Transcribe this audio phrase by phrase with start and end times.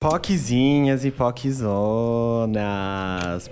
[0.00, 2.56] Poquezinhas e poquezonas.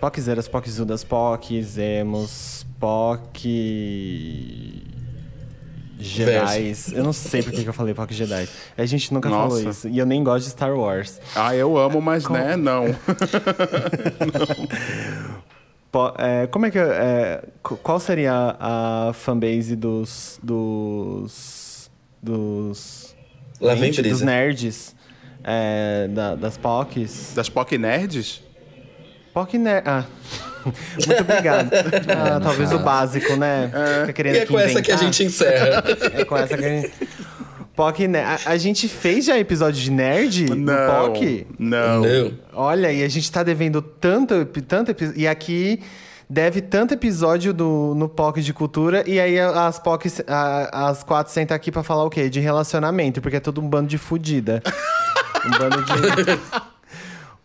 [0.01, 4.83] Poquezeiras, poquezudas, poquezemos, poque...
[5.99, 6.91] Jedis.
[6.93, 8.49] Eu não sei por que que eu falei poque Jedi.
[8.79, 9.57] A gente nunca Nossa.
[9.57, 9.89] falou isso.
[9.89, 11.21] E eu nem gosto de Star Wars.
[11.37, 12.97] Ah, eu amo, mas né, não.
[15.93, 16.79] Po- é, como é que...
[16.79, 20.41] é, qu- qual seria a, a fanbase dos...
[20.43, 21.91] Dos...
[22.23, 23.15] Dos...
[23.61, 24.97] Lá vem gente, dos nerds.
[25.51, 27.33] É, da- das POCs.
[27.35, 28.43] Das POC Nerds?
[29.33, 29.85] POC nerd...
[29.87, 30.05] Ah...
[31.07, 31.71] Muito obrigado.
[32.09, 33.71] Ah, talvez o básico, né?
[34.01, 35.83] Fica querendo E é com essa que a gente encerra.
[36.13, 36.93] É com essa que a gente...
[37.75, 38.43] POC nerd.
[38.45, 41.13] A, a gente fez já episódio de nerd no Não.
[41.13, 41.47] POC?
[41.59, 42.03] Não.
[42.03, 42.33] Não.
[42.53, 45.19] Olha, e a gente tá devendo tanto, tanto episódio.
[45.19, 45.81] E aqui
[46.29, 49.03] deve tanto episódio do, no POC de cultura.
[49.07, 52.29] E aí as POC, a- as quatro sentam aqui pra falar o quê?
[52.29, 54.63] De relacionamento, porque é todo um bando de fudida.
[55.47, 56.69] um bando de.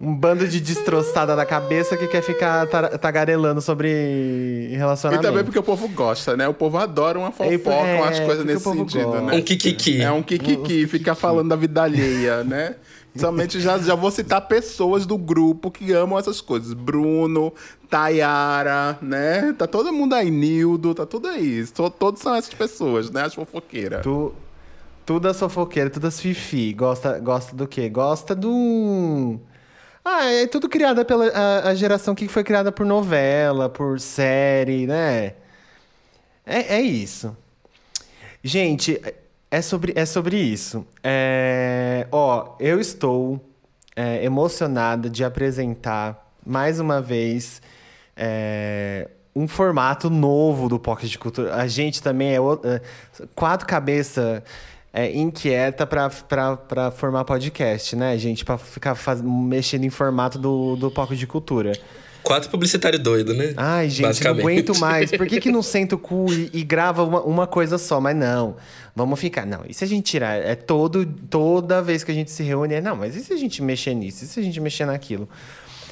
[0.01, 5.25] Um bando de destroçada da cabeça que quer ficar tar- tagarelando sobre E relacionamento.
[5.25, 6.45] também porque o povo gosta, né?
[6.45, 9.21] O povo adora uma fofoca, É, umas coisas nesse sentido, gosta.
[9.21, 9.33] né?
[9.37, 10.01] Um kikiki.
[10.01, 12.75] É um kikiki, fica falando da vida alheia, né?
[13.15, 16.73] Somente já, já vou citar pessoas do grupo que amam essas coisas.
[16.73, 17.53] Bruno,
[17.89, 19.53] Tayara, né?
[19.53, 21.65] Tá todo mundo aí, Nildo, tá tudo aí.
[21.67, 23.21] To- todos são essas pessoas, né?
[23.23, 24.01] As fofoqueiras.
[24.01, 24.33] Tu,
[25.05, 26.73] tudo as fofoqueiras, tudo as fifi.
[26.73, 27.87] Gosta, gosta do quê?
[27.87, 29.39] Gosta do.
[30.03, 34.87] Ah, é tudo criada pela a, a geração que foi criada por novela, por série,
[34.87, 35.33] né?
[36.45, 37.35] É, é isso.
[38.43, 38.99] Gente,
[39.53, 40.83] é sobre, é sobre isso.
[41.03, 43.39] É, ó, eu estou
[43.95, 47.61] é, emocionada de apresentar mais uma vez
[48.17, 51.53] é, um formato novo do Pocket de Cultura.
[51.53, 52.81] A gente também é, é,
[53.35, 54.41] quatro cabeças
[54.91, 56.09] é, inquieta para
[56.89, 58.43] formar podcast, né, gente?
[58.43, 61.73] Para ficar faz- mexendo em formato do, do Pocket de Cultura.
[62.23, 63.53] Quatro publicitários doidos, né?
[63.57, 65.11] Ai, gente, não aguento mais.
[65.11, 67.99] Por que, que não senta o cu e, e grava uma, uma coisa só?
[67.99, 68.55] Mas não,
[68.95, 69.45] vamos ficar.
[69.45, 70.35] Não, e se a gente tirar?
[70.37, 73.37] É todo, toda vez que a gente se reúne, é não, mas e se a
[73.37, 74.23] gente mexer nisso?
[74.23, 75.27] E se a gente mexer naquilo?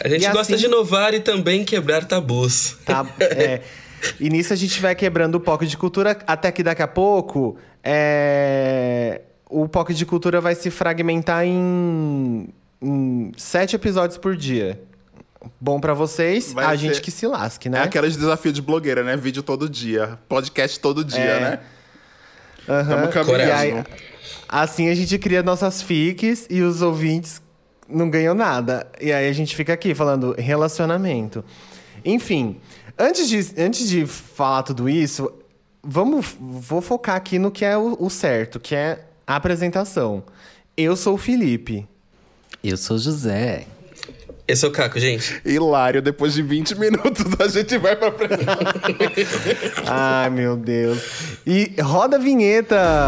[0.03, 2.77] A gente E gosta assim- de inovar e também quebrar tabus.
[2.85, 3.61] Tá, é,
[4.19, 7.57] e nisso a gente vai quebrando o POC de cultura, até que daqui a pouco
[7.83, 12.47] é, o POC de cultura vai se fragmentar em,
[12.81, 14.81] em sete episódios por dia.
[15.59, 17.79] Bom pra vocês, Vai a ser- gente que se lasque, né?
[17.79, 19.17] É aqueles desafios de blogueira, né?
[19.17, 21.39] Vídeo todo dia, podcast todo dia, É.
[21.39, 21.59] né?
[22.69, 22.89] Aham.
[22.89, 23.51] Tamo E caminhando.
[23.51, 23.83] aí,
[24.47, 27.41] assim a gente cria nossas fics e os ouvintes
[27.89, 28.85] não ganham nada.
[29.01, 31.43] E aí a gente fica aqui falando relacionamento.
[32.05, 32.57] Enfim,
[32.97, 35.31] antes de, antes de falar tudo isso,
[35.83, 40.23] vamos, vou focar aqui no que é o, o certo, que é a apresentação.
[40.77, 41.87] Eu sou o Felipe.
[42.63, 43.65] Eu sou José.
[44.47, 45.41] Eu sou o Caco, gente.
[45.45, 48.11] Hilário, depois de 20 minutos a gente vai pra.
[49.87, 50.99] Ai, meu Deus.
[51.45, 53.07] E roda a vinheta!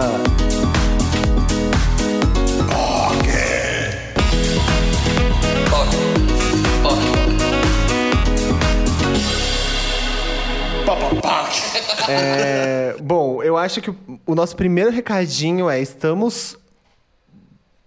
[12.10, 13.96] É, bom, eu acho que o-
[14.26, 16.58] o nosso primeiro recadinho é: estamos.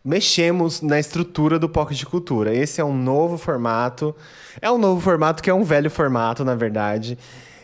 [0.07, 2.55] Mexemos na estrutura do Pocket de Cultura.
[2.55, 4.15] Esse é um novo formato.
[4.63, 7.19] É um novo formato que é um velho formato, na verdade.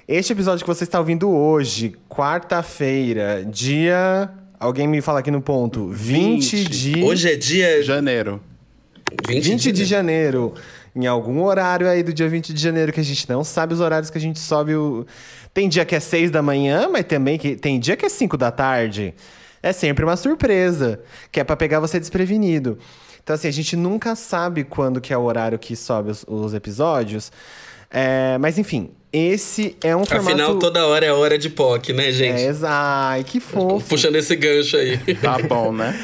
[0.09, 4.29] Este episódio que você está ouvindo hoje, quarta-feira, dia.
[4.59, 5.87] Alguém me fala aqui no ponto.
[5.91, 6.69] 20, 20.
[6.69, 7.05] de.
[7.05, 8.41] Hoje é dia Janeiro.
[9.29, 10.53] 20, 20 de de janeiro.
[10.97, 13.79] Em algum horário aí do dia 20 de janeiro, que a gente não sabe os
[13.79, 15.07] horários que a gente sobe o.
[15.55, 18.37] Tem dia que é 6 da manhã, mas também que tem dia que é 5
[18.37, 19.15] da tarde.
[19.63, 21.01] É sempre uma surpresa,
[21.31, 22.79] que é pra pegar você desprevenido.
[23.23, 26.55] Então, assim, a gente nunca sabe quando que é o horário que sobe os, os
[26.55, 27.31] episódios.
[27.89, 30.29] É, mas, enfim, esse é um formato...
[30.31, 32.41] Afinal, toda hora é hora de POC, né, gente?
[32.41, 33.87] É, ai, que fofo.
[33.89, 34.99] Puxando esse gancho aí.
[35.21, 35.95] Tá bom, né?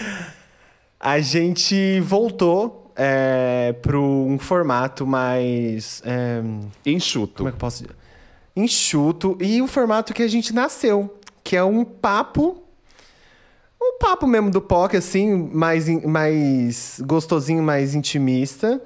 [1.01, 6.03] A gente voltou é, para um formato mais.
[6.05, 6.43] é,
[6.85, 7.35] Enxuto.
[7.37, 7.97] como é que eu posso dizer?
[8.57, 9.39] Enxuto.
[9.41, 12.65] E o formato que a gente nasceu, que é um papo.
[13.99, 18.81] Um papo mesmo do POC, assim, mais, mais gostosinho, mais intimista.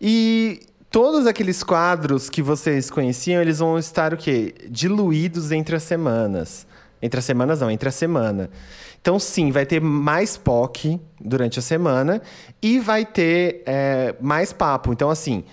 [0.00, 0.60] E
[0.90, 4.54] todos aqueles quadros que vocês conheciam, eles vão estar o quê?
[4.70, 6.66] Diluídos entre as semanas.
[7.02, 8.48] Entre as semanas, não, entre a semana.
[8.98, 12.22] Então, sim, vai ter mais POC durante a semana
[12.62, 14.90] e vai ter é, mais papo.
[14.90, 15.44] Então, assim,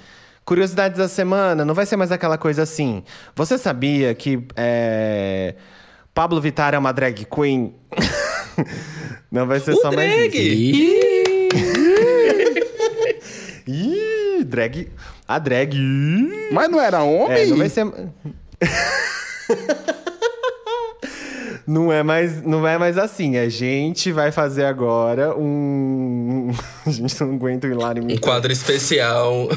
[0.45, 3.03] curiosidades da semana, não vai ser mais aquela coisa assim.
[3.35, 5.55] Você sabia que é,
[6.13, 7.75] Pablo Vittar é uma drag queen?
[9.31, 10.37] não vai ser O só mais drag!
[10.37, 10.83] isso.
[13.67, 14.89] Ih, Ih, drag.
[15.27, 15.75] A drag.
[16.51, 17.43] Mas não era homem?
[17.43, 17.85] É, não vai ser.
[21.65, 23.37] Não é, mais, não é mais assim.
[23.37, 26.51] A gente vai fazer agora um.
[26.85, 28.21] A gente não aguenta o Hilário Um imitar.
[28.21, 29.47] quadro especial,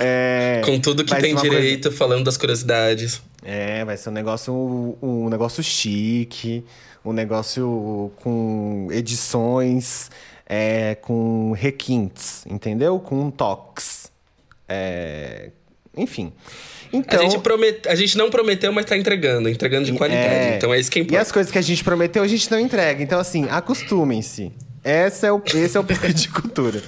[0.00, 3.20] É, com tudo que tem uma coisa- direito, falando das curiosidades.
[3.44, 4.54] É, vai ser um negócio,
[5.02, 6.64] um negócio chique,
[7.04, 10.10] um negócio com edições,
[10.46, 12.98] é, com requintes, entendeu?
[12.98, 14.10] Com toques.
[14.68, 15.50] É,
[15.96, 16.32] enfim.
[16.92, 17.88] Então, a, gente promet...
[17.88, 20.26] a gente não prometeu, mas tá entregando, entregando de qualidade.
[20.34, 21.22] é, Então é isso que E importa.
[21.22, 23.02] as coisas que a gente prometeu, a gente não entrega.
[23.02, 24.52] Então, assim, acostumem-se.
[24.84, 26.82] Esse é o, esse é o de cultura.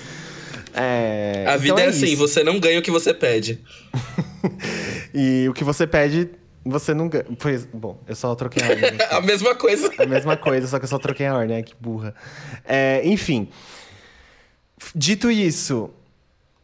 [0.75, 2.17] É, A vida então é, assim, isso.
[2.17, 3.61] você não ganha o que você pede.
[5.14, 6.31] E o que você pede,
[6.64, 7.25] você ganha.
[7.38, 8.91] Pois, bom, eu só troquei a ordem.
[9.11, 9.91] a mesma coisa.
[9.99, 11.62] A mesma coisa, só que eu só troquei a ordem, né?
[11.62, 12.14] Que burra.
[12.64, 13.49] É, enfim.
[14.94, 15.91] Dito isso,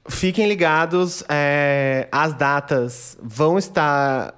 [0.09, 1.23] fiquem ligados.
[1.29, 4.35] é, as datas vão estar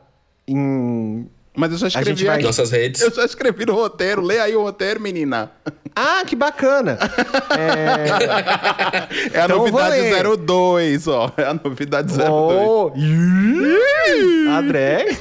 [0.46, 1.28] em.
[1.60, 2.44] Mas eu já gente escrevi vai- aqui.
[2.44, 3.02] Nossas redes.
[3.02, 4.22] Eu já escrevi no roteiro.
[4.22, 5.50] Lê aí o roteiro, menina.
[5.94, 6.96] Ah, que bacana!
[7.58, 10.24] É, É a Então novidade ler.
[10.38, 11.32] 02, ó.
[11.36, 12.28] É a novidade 02.
[12.30, 15.18] Oh, ih, a drag.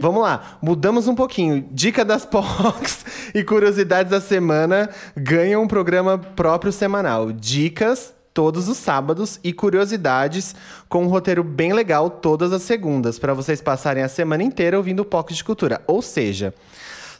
[0.00, 1.66] Vamos lá, mudamos um pouquinho.
[1.72, 3.04] Dica das POCs
[3.34, 7.32] e curiosidades da semana ganham um programa próprio semanal.
[7.32, 10.56] Dicas todos os sábados e curiosidades
[10.88, 15.00] com um roteiro bem legal todas as segundas, para vocês passarem a semana inteira ouvindo
[15.00, 15.80] o POC de Cultura.
[15.86, 16.52] Ou seja,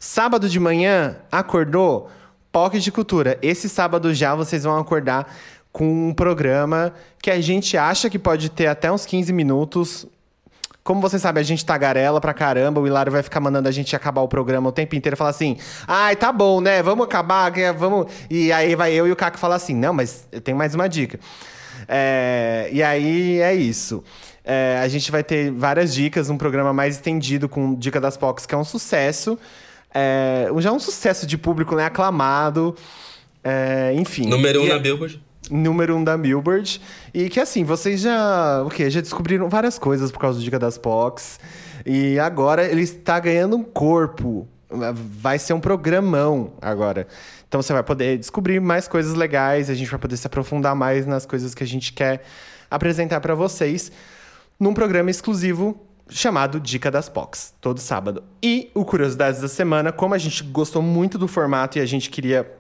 [0.01, 2.11] sábado de manhã, acordou?
[2.51, 3.39] POC de Cultura.
[3.41, 5.33] Esse sábado já vocês vão acordar
[5.73, 10.07] com um programa que a gente acha que pode ter até uns 15 minutos.
[10.85, 13.97] Como você sabe, a gente tagarela pra caramba, o Hilário vai ficar mandando a gente
[13.97, 15.57] acabar o programa o tempo inteiro e falar assim:
[15.89, 16.83] ai, tá bom, né?
[16.83, 18.07] Vamos acabar, que- vamos.
[18.29, 20.87] E aí vai eu e o Caco falar assim: não, mas eu tenho mais uma
[20.87, 21.19] dica.
[21.89, 24.05] É, e aí é isso.
[24.45, 28.45] É, a gente vai ter várias dicas, um programa mais estendido com Dica das Pocs,
[28.45, 29.39] que é um sucesso.
[29.95, 31.87] É, já um sucesso de público, né?
[31.87, 32.77] Aclamado.
[33.43, 34.27] É, enfim.
[34.29, 35.23] Número um E- na Billboard.
[35.51, 36.81] Número um da Billboard.
[37.13, 38.63] E que assim, vocês já.
[38.63, 38.91] O quê?
[38.91, 41.39] Já descobriram várias coisas por causa do Dica das Pocs.
[41.85, 44.49] E agora ele está ganhando um corpo.
[44.95, 47.07] Vai ser um programão agora.
[47.47, 51.07] Então você vai poder descobrir mais coisas legais, a gente vai poder se aprofundar mais
[51.07, 52.25] nas coisas que a gente quer
[52.69, 53.93] apresentar para vocês
[54.59, 58.23] num programa exclusivo chamado Dica das Pocs, todo sábado.
[58.43, 62.11] E o Curiosidades da Semana, como a gente gostou muito do formato e a gente
[62.11, 62.51] queria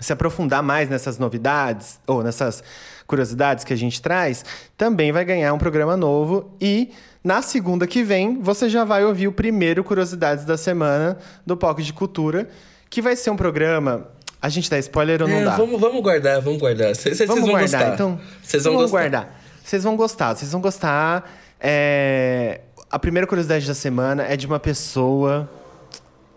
[0.00, 2.62] se aprofundar mais nessas novidades ou nessas
[3.06, 4.44] curiosidades que a gente traz,
[4.76, 6.90] também vai ganhar um programa novo e
[7.22, 11.82] na segunda que vem você já vai ouvir o primeiro Curiosidades da Semana do POC
[11.82, 12.48] de Cultura,
[12.90, 14.08] que vai ser um programa.
[14.42, 15.56] A gente dá spoiler ou não É, dá?
[15.56, 16.94] vamos, vamos guardar, vamos guardar.
[16.94, 17.94] Vocês vocês Vamos vão guardar, gostar.
[17.94, 18.20] então.
[18.42, 19.02] Vocês vão vamos gostar.
[19.10, 19.40] guardar.
[19.64, 21.30] Vocês vão gostar, vocês vão gostar.
[21.58, 22.60] É,
[22.90, 25.48] A primeira curiosidade da semana é de uma pessoa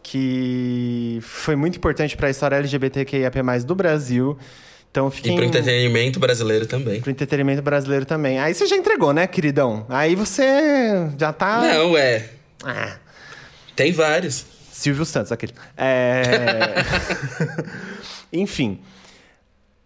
[0.10, 4.38] que foi muito importante para a história LGBTQIAP+, do Brasil.
[4.90, 5.36] Então E fiquem...
[5.36, 7.02] pro entretenimento brasileiro também.
[7.02, 8.40] Pro entretenimento brasileiro também.
[8.40, 9.86] Aí você já entregou, né, queridão?
[9.90, 11.62] Aí você já tá...
[11.62, 12.30] Não, é.
[12.64, 12.96] Ah,
[13.76, 14.46] Tem vários.
[14.72, 15.54] Silvio Santos, aquele.
[15.76, 16.76] É...
[18.32, 18.80] Enfim,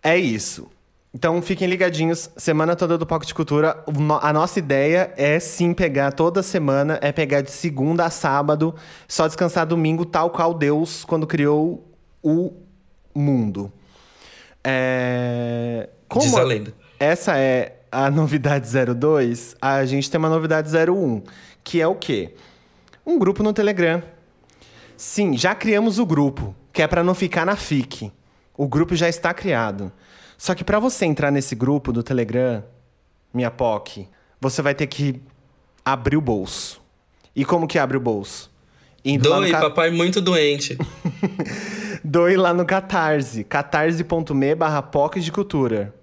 [0.04, 0.70] é isso.
[1.14, 3.84] Então fiquem ligadinhos, semana toda do Pocket Cultura.
[4.22, 8.74] A nossa ideia é sim pegar toda semana, é pegar de segunda a sábado,
[9.10, 11.86] só descansar domingo, tal qual Deus quando criou
[12.24, 12.54] o
[13.14, 13.72] mundo.
[14.64, 15.90] É...
[16.08, 16.74] Como Diz a lenda.
[16.98, 21.24] essa é a novidade 02, a gente tem uma novidade 01,
[21.62, 22.34] que é o quê?
[23.06, 24.02] Um grupo no Telegram.
[24.96, 28.14] Sim, já criamos o grupo, que é para não ficar na FIC.
[28.56, 29.92] O grupo já está criado.
[30.42, 32.64] Só que para você entrar nesse grupo do Telegram,
[33.32, 34.08] minha POC,
[34.40, 35.22] você vai ter que
[35.86, 36.82] abrir o bolso.
[37.36, 38.50] E como que abre o bolso?
[39.06, 40.76] Indo lá no Doe, ca- papai muito doente.
[42.04, 45.94] Doe lá no Catarse, catarse.me barra POC de cultura.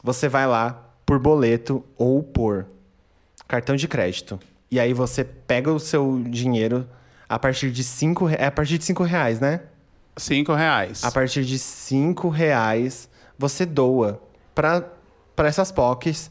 [0.00, 2.66] Você vai lá por boleto ou por
[3.48, 4.38] cartão de crédito.
[4.70, 6.86] E aí você pega o seu dinheiro
[7.28, 9.62] a partir de cinco, é a partir de cinco reais, né?
[10.16, 11.02] Cinco reais.
[11.02, 13.08] A partir de cinco reais
[13.38, 14.20] você doa
[14.54, 14.84] para
[15.38, 16.30] essas POCs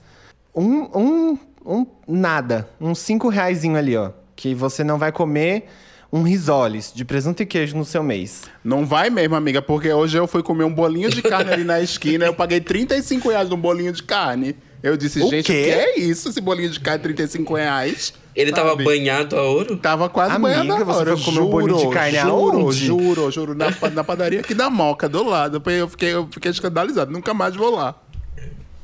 [0.55, 5.65] um, um, um nada, uns cinco reaisinho ali, ó, que você não vai comer
[6.11, 8.43] um risoles de presunto e queijo no seu mês.
[8.63, 11.81] Não vai mesmo, amiga, porque hoje eu fui comer um bolinho de carne ali na
[11.81, 14.55] esquina, eu paguei 35 reais num bolinho de carne.
[14.81, 15.61] Eu disse, O gente, quê?
[15.61, 16.29] o que é isso?
[16.29, 18.13] Esse bolinho de carne, 35 reais?
[18.35, 18.83] Ele tava Sabe?
[18.83, 19.77] banhado a ouro?
[19.77, 21.15] Tava quase Amiga, banhando a você hora.
[21.17, 22.85] foi comer um bolinho de carne juro, aonde?
[22.85, 25.61] Juro, juro, na, na padaria aqui da Moca, do lado.
[25.71, 27.95] Eu fiquei, eu fiquei escandalizado, nunca mais vou lá.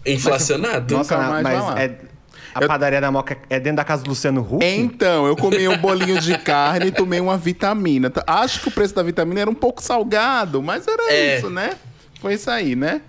[0.05, 0.96] Inflacionado.
[0.96, 1.81] Nossa, Nunca mais vai mas lá.
[1.81, 1.96] é,
[2.55, 4.65] a Eu- padaria da Moca é dentro da casa do Luciano Huck?
[4.65, 8.12] Então, eu comi um bolinho de carne e tomei uma vitamina.
[8.25, 11.38] Acho que o preço da vitamina era um pouco salgado, mas era É.
[11.38, 11.72] isso, né?
[12.20, 13.01] Foi isso aí, né?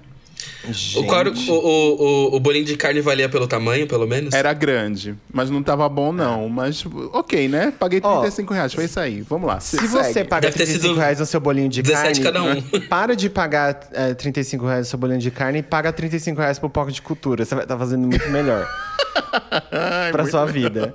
[0.94, 4.32] O, o, o, o, o bolinho de carne valia pelo tamanho, pelo menos?
[4.32, 6.48] Era grande, mas não tava bom, não.
[6.48, 7.72] Mas, ok, né?
[7.78, 9.20] Paguei Ó, 35 reais, foi isso aí.
[9.22, 9.58] Vamos lá.
[9.60, 9.88] Se segue.
[9.88, 12.80] você paga Deve ter 35 sido reais no seu bolinho de 17 carne, cada um.
[12.88, 16.58] para de pagar é, 35 reais no seu bolinho de carne e paga 35 reais
[16.58, 17.44] pro Poco de Cultura.
[17.44, 18.66] Você vai estar fazendo muito melhor
[20.12, 20.94] pra sua vida.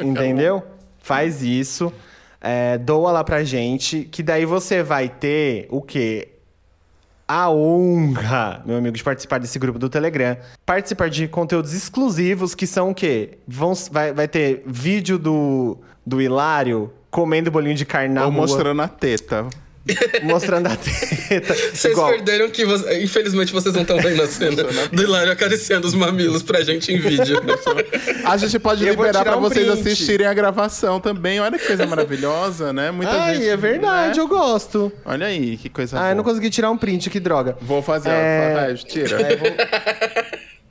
[0.00, 0.62] Entendeu?
[1.00, 1.92] Faz isso.
[2.40, 6.33] é, doa lá pra gente, que daí você vai ter o quê?
[7.26, 10.36] A honra, meu amigo, de participar desse grupo do Telegram.
[10.64, 13.38] Participar de conteúdos exclusivos que são o quê?
[13.46, 18.40] Vão, vai, vai ter vídeo do, do Hilário comendo bolinho de carne na Ou rua,
[18.40, 19.46] mostrando a teta.
[20.22, 21.54] Mostrando a teta.
[21.54, 25.86] Vocês Igual- perderam que, você- infelizmente, vocês não estão vendo a cena do Hilário acariciando
[25.86, 27.40] os mamilos pra gente em vídeo.
[28.24, 29.80] A gente pode Eu liberar pra um vocês print.
[29.80, 31.38] assistirem a gravação também.
[31.40, 32.90] Olha que coisa maravilhosa, né?
[32.90, 33.48] Muita Ai, gente.
[33.48, 34.22] é verdade, né?
[34.24, 34.90] eu gosto.
[35.04, 36.10] Olha aí, que coisa Ah, boa.
[36.12, 37.56] eu não consegui tirar um print, que droga.
[37.60, 38.60] Vou fazer, É- ó.
[38.60, 39.20] Vai, tira.
[39.20, 39.48] É, vou-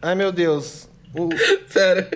[0.01, 0.89] Ai, meu Deus.
[1.15, 1.29] O-
[1.69, 2.07] Sério.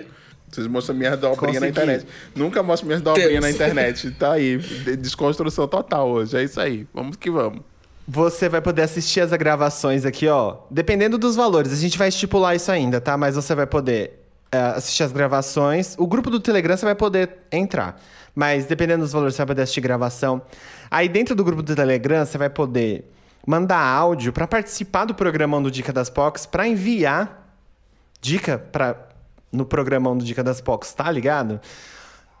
[0.50, 2.06] Vocês mostram minhas dobrinhas na internet.
[2.34, 4.10] Nunca mostro minhas dobrinhas na internet.
[4.18, 4.58] Tá aí.
[4.58, 6.36] de- Desconstrução total hoje.
[6.36, 6.86] É isso aí.
[6.94, 7.60] Vamos que vamos.
[8.06, 10.56] Você vai poder assistir as gravações aqui, ó.
[10.70, 13.16] Dependendo dos valores, a gente vai estipular isso ainda, tá?
[13.18, 14.18] Mas você vai poder
[14.50, 15.94] é, assistir as gravações.
[15.98, 18.00] O grupo do Telegram você vai poder entrar.
[18.34, 20.40] Mas dependendo dos valores, você vai poder assistir gravação.
[20.90, 23.04] Aí dentro do grupo do Telegram, você vai poder
[23.46, 27.46] mandar áudio pra participar do programão do Dica das Pocs, pra enviar
[28.20, 29.07] dica para
[29.52, 31.60] no programão do Dica das Pocs, tá ligado?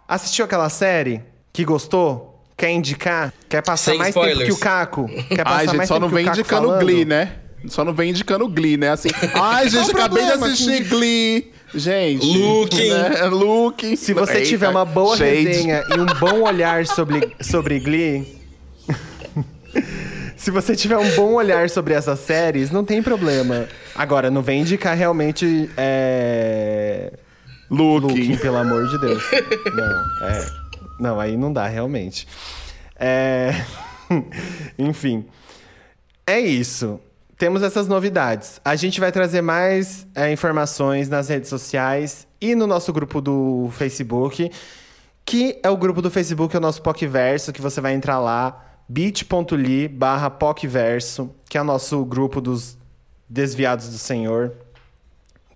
[0.06, 1.22] Assistiu aquela série
[1.52, 2.42] que gostou?
[2.56, 3.32] Quer indicar?
[3.48, 4.48] Quer passar Sem mais tempo spoilers.
[4.48, 5.08] que o Caco?
[5.28, 6.80] Quer passar Ai, gente, mais só tempo não que o vem Caco indicando falando?
[6.80, 7.32] Glee, né?
[7.66, 8.90] Só não vem indicando Glee, né?
[8.90, 11.52] Assim, ai, gente, acabei de assistir Glee.
[11.74, 12.26] Gente.
[12.26, 12.90] Looking.
[12.90, 13.24] Né?
[13.26, 13.96] Looking.
[13.96, 15.44] Se você Eita, tiver uma boa shade.
[15.44, 18.38] resenha e um bom olhar sobre, sobre Glee.
[20.38, 23.68] Se você tiver um bom olhar sobre essas séries, não tem problema.
[23.92, 25.68] Agora, não vem indicar realmente.
[25.76, 27.12] É...
[27.68, 28.06] Looking.
[28.06, 29.22] Looking, pelo amor de Deus.
[29.74, 30.46] Não, é.
[31.00, 32.26] Não, aí não dá, realmente.
[32.96, 33.52] É...
[34.78, 35.26] Enfim.
[36.26, 36.98] É isso.
[37.36, 38.60] Temos essas novidades.
[38.64, 43.70] A gente vai trazer mais é, informações nas redes sociais e no nosso grupo do
[43.72, 44.50] Facebook,
[45.24, 48.67] que é o grupo do Facebook, é o nosso PocVerso, que você vai entrar lá,
[48.88, 52.78] bit.ly barra PocVerso, que é o nosso grupo dos
[53.28, 54.52] desviados do Senhor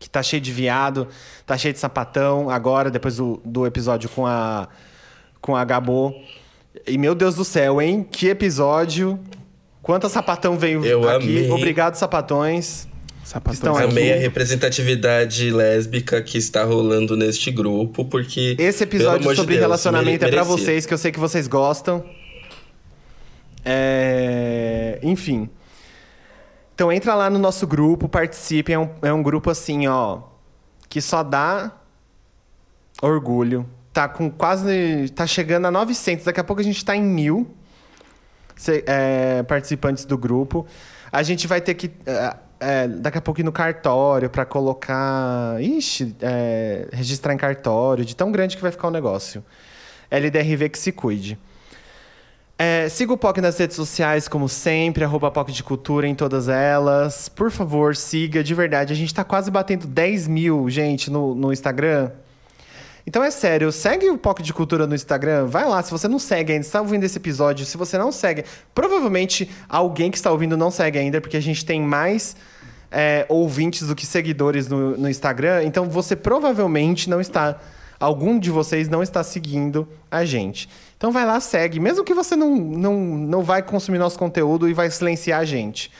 [0.03, 1.07] que tá cheio de viado,
[1.47, 4.69] tá cheio de sapatão agora, depois do, do episódio com a
[5.41, 6.15] com a Gabô.
[6.87, 8.07] E meu Deus do céu, hein?
[8.11, 9.19] Que episódio.
[9.83, 11.25] Quanta sapatão veio Eu aqui.
[11.25, 11.51] amei.
[11.51, 12.89] Obrigado, sapatões.
[13.25, 13.55] Sapatão.
[13.55, 13.85] Estão aqui.
[13.91, 18.57] Amei a representatividade lésbica que está rolando neste grupo, porque.
[18.59, 20.57] Esse episódio amor de sobre Deus, relacionamento é pra merecia.
[20.57, 22.05] vocês, que eu sei que vocês gostam.
[23.65, 24.99] É...
[25.03, 25.51] Enfim.
[26.75, 28.73] Então entra lá no nosso grupo, participe.
[28.73, 30.21] É um, é um grupo assim, ó,
[30.89, 31.73] que só dá
[33.01, 33.69] orgulho.
[33.93, 35.11] Tá com quase.
[35.11, 36.25] Tá chegando a 900.
[36.25, 37.55] Daqui a pouco a gente tá em mil
[38.87, 40.67] é, participantes do grupo.
[41.11, 41.91] A gente vai ter que.
[42.07, 45.61] é, é, daqui a pouco ir no cartório pra colocar.
[45.61, 49.45] Ixi, é, registrar em cartório, de tão grande que vai ficar o negócio.
[50.11, 51.39] LDRV que se cuide.
[52.59, 56.49] É, siga o POC nas redes sociais, como sempre, arroba POC de Cultura em todas
[56.49, 57.29] elas.
[57.29, 58.93] Por favor, siga, de verdade.
[58.93, 62.11] A gente tá quase batendo 10 mil, gente, no, no Instagram.
[63.07, 65.83] Então é sério, segue o POC de Cultura no Instagram, vai lá.
[65.83, 70.11] Se você não segue ainda, está ouvindo esse episódio, se você não segue, provavelmente alguém
[70.11, 72.37] que está ouvindo não segue ainda, porque a gente tem mais
[72.93, 75.65] é, ouvintes do que seguidores no, no Instagram.
[75.65, 77.59] Então você provavelmente não está.
[77.99, 80.69] Algum de vocês não está seguindo a gente.
[81.03, 81.81] Então vai lá, segue.
[81.81, 85.91] Mesmo que você não, não, não vai consumir nosso conteúdo e vai silenciar a gente.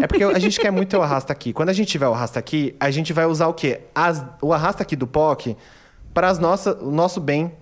[0.00, 1.52] É porque a gente quer muito o arrasta aqui.
[1.52, 3.82] Quando a gente tiver o arrasta aqui, a gente vai usar o quê?
[3.94, 5.56] As- o arrasta aqui do POC
[6.12, 7.52] para as nossa, o nosso bem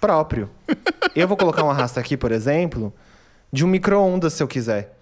[0.00, 0.48] próprio.
[1.14, 2.90] Eu vou colocar um arrasta aqui, por exemplo,
[3.52, 4.96] de um micro-ondas, se eu quiser.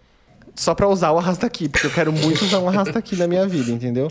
[0.56, 3.28] Só para usar o arrasta aqui, porque eu quero muito usar um arrasta aqui na
[3.28, 4.10] minha vida, entendeu?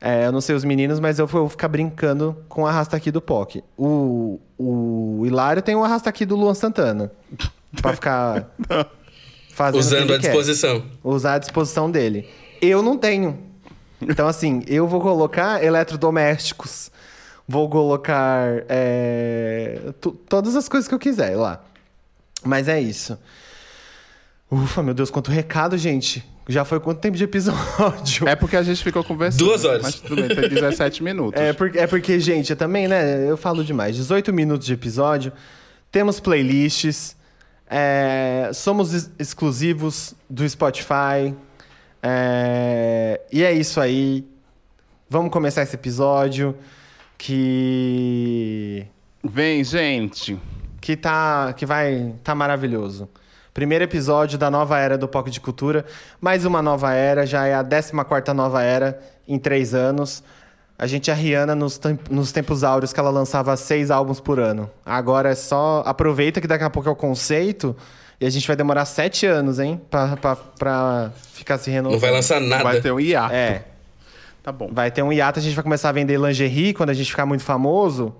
[0.00, 3.10] É, eu não sei os meninos, mas eu vou ficar brincando com o arrasta aqui
[3.10, 3.62] do POC.
[3.76, 7.12] O, o Hilário tem o arrasta aqui do Luan Santana.
[7.82, 8.48] Pra ficar
[9.52, 10.82] fazendo o que Usando ele à quer disposição.
[11.04, 12.26] usar à disposição dele.
[12.62, 13.38] Eu não tenho.
[14.00, 16.90] Então, assim, eu vou colocar eletrodomésticos.
[17.46, 19.92] Vou colocar é,
[20.28, 21.60] todas as coisas que eu quiser lá.
[22.42, 23.18] Mas é isso.
[24.50, 26.24] Ufa, meu Deus, quanto recado, gente.
[26.50, 28.28] Já foi quanto tempo de episódio?
[28.28, 29.44] É porque a gente ficou conversando.
[29.44, 29.82] Duas horas.
[29.82, 31.40] Mas tudo bem, tem 17 minutos.
[31.40, 33.30] É porque, é porque, gente, eu também, né?
[33.30, 33.94] Eu falo demais.
[33.96, 35.32] 18 minutos de episódio.
[35.92, 37.16] Temos playlists.
[37.68, 41.34] é, somos ex- exclusivos do Spotify.
[42.02, 44.24] é, e é isso aí.
[45.08, 46.56] Vamos começar esse episódio
[47.18, 48.86] que
[49.22, 50.38] Vem, gente.
[50.80, 53.08] que tá que vai tá maravilhoso.
[53.52, 55.84] Primeiro episódio da nova era do POC de Cultura.
[56.20, 60.22] Mais uma nova era, já é a 14ª nova era em três anos.
[60.78, 61.78] A gente é a Rihanna nos,
[62.08, 64.70] nos tempos áureos que ela lançava seis álbuns por ano.
[64.86, 65.82] Agora é só...
[65.84, 67.76] Aproveita que daqui a pouco é o conceito
[68.20, 69.80] e a gente vai demorar sete anos, hein?
[69.90, 71.94] Pra, pra, pra ficar se renovando.
[71.94, 72.62] Não vai lançar nada.
[72.62, 73.34] Vai ter um hiato.
[73.34, 73.64] É,
[74.42, 74.70] Tá bom.
[74.72, 77.26] vai ter um hiato, a gente vai começar a vender lingerie quando a gente ficar
[77.26, 78.14] muito famoso.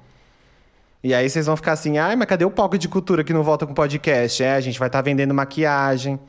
[1.02, 3.42] E aí vocês vão ficar assim, ai, mas cadê o palco de cultura que não
[3.42, 4.42] volta com podcast?
[4.42, 6.20] É, a gente vai estar vendendo maquiagem,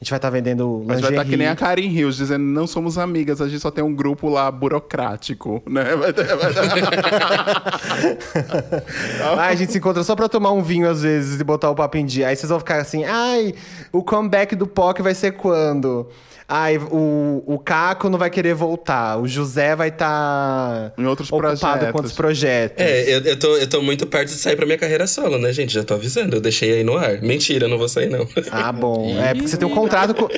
[0.00, 1.16] a gente vai estar vendendo Mas vai lingerie.
[1.16, 3.94] estar que nem a Karen Hills dizendo não somos amigas, a gente só tem um
[3.94, 5.84] grupo lá burocrático, né?
[9.38, 11.74] Ai, a gente se encontra só pra tomar um vinho às vezes e botar o
[11.74, 12.28] papo em dia.
[12.28, 13.54] Aí vocês vão ficar assim, ai,
[13.92, 16.08] o comeback do POC vai ser quando?
[16.46, 21.58] Ai, o, o Caco não vai querer voltar, o José vai estar Em outros ocupado
[21.58, 21.90] projetos.
[21.90, 22.84] com outros projetos.
[22.84, 25.52] É, eu, eu, tô, eu tô muito perto de sair pra minha carreira solo, né,
[25.54, 25.72] gente?
[25.72, 27.22] Já tô avisando, eu deixei aí no ar.
[27.22, 28.28] Mentira, eu não vou sair, não.
[28.52, 29.18] Ah, bom.
[29.18, 30.28] É porque você tem um contrato com.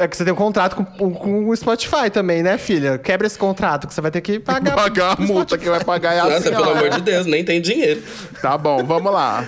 [0.00, 2.98] É que você tem um contrato com, com o Spotify também, né, filha?
[2.98, 4.74] Quebra esse contrato que você vai ter que pagar.
[4.74, 6.64] pagar a multa que vai pagar é a Nossa, senhora.
[6.64, 8.02] pelo amor de Deus, nem tem dinheiro.
[8.42, 9.46] Tá bom, vamos lá.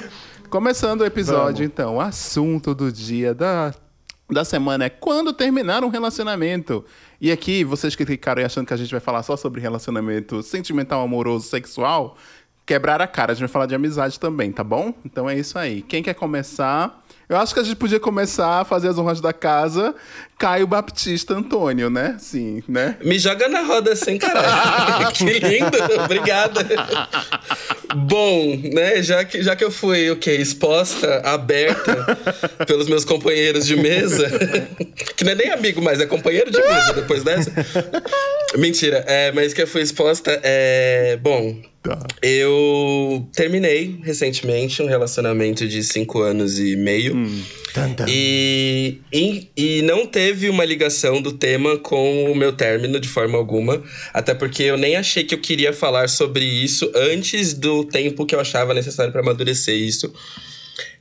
[0.49, 1.97] Começando o episódio, então.
[1.97, 3.75] O assunto do dia da,
[4.31, 6.85] da semana é quando terminar um relacionamento.
[7.21, 11.03] E aqui, vocês que ficaram achando que a gente vai falar só sobre relacionamento sentimental,
[11.03, 12.17] amoroso, sexual,
[12.67, 13.33] quebrar a cara.
[13.33, 14.93] A gente vai falar de amizade também, tá bom?
[15.05, 15.81] Então é isso aí.
[15.83, 17.05] Quem quer começar?
[17.29, 19.95] Eu acho que a gente podia começar a fazer as honras da casa.
[20.39, 22.17] Caio Baptista Antônio, né?
[22.19, 22.97] Sim, né?
[23.03, 25.11] Me joga na roda assim, caralho.
[25.17, 26.61] que lindo, obrigada.
[27.95, 30.33] Bom, né, já que, já que eu fui, o quê?
[30.33, 32.19] Exposta, aberta
[32.67, 34.31] pelos meus companheiros de mesa,
[35.17, 37.51] que não é nem amigo mais, é companheiro de mesa depois dessa.
[38.59, 41.19] Mentira, é, mas que eu fui exposta, é...
[41.23, 41.57] Bom,
[41.87, 42.05] Tá.
[42.21, 47.15] eu terminei recentemente um relacionamento de cinco anos e meio.
[48.09, 53.37] E, e, e não teve uma ligação do tema com o meu término de forma
[53.37, 53.83] alguma.
[54.13, 58.35] Até porque eu nem achei que eu queria falar sobre isso antes do tempo que
[58.35, 60.13] eu achava necessário para amadurecer isso.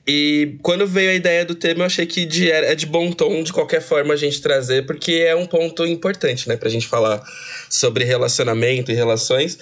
[0.07, 3.41] E quando veio a ideia do tema, eu achei que de, é de bom tom,
[3.41, 7.23] de qualquer forma, a gente trazer, porque é um ponto importante, né, pra gente falar
[7.69, 9.57] sobre relacionamento e relações.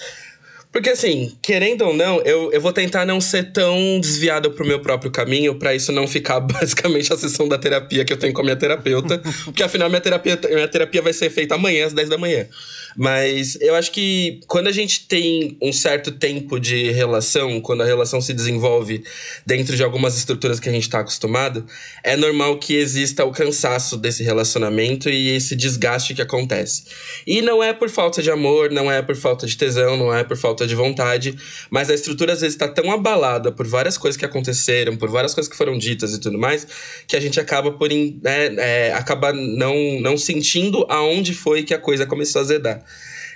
[0.74, 4.80] Porque, assim, querendo ou não, eu, eu vou tentar não ser tão desviado pro meu
[4.80, 8.40] próprio caminho, pra isso não ficar basicamente a sessão da terapia que eu tenho com
[8.40, 9.22] a minha terapeuta.
[9.44, 12.48] porque, afinal, minha terapia, minha terapia vai ser feita amanhã, às 10 da manhã.
[12.96, 17.86] Mas eu acho que quando a gente tem um certo tempo de relação, quando a
[17.86, 19.02] relação se desenvolve
[19.44, 21.66] dentro de algumas estruturas que a gente está acostumado,
[22.02, 26.84] é normal que exista o cansaço desse relacionamento e esse desgaste que acontece.
[27.26, 30.22] E não é por falta de amor, não é por falta de tesão, não é
[30.22, 31.36] por falta de vontade,
[31.70, 35.34] mas a estrutura às vezes está tão abalada por várias coisas que aconteceram, por várias
[35.34, 36.66] coisas que foram ditas e tudo mais,
[37.06, 41.78] que a gente acaba por né, é, acaba não, não sentindo aonde foi que a
[41.78, 42.83] coisa começou a azedar.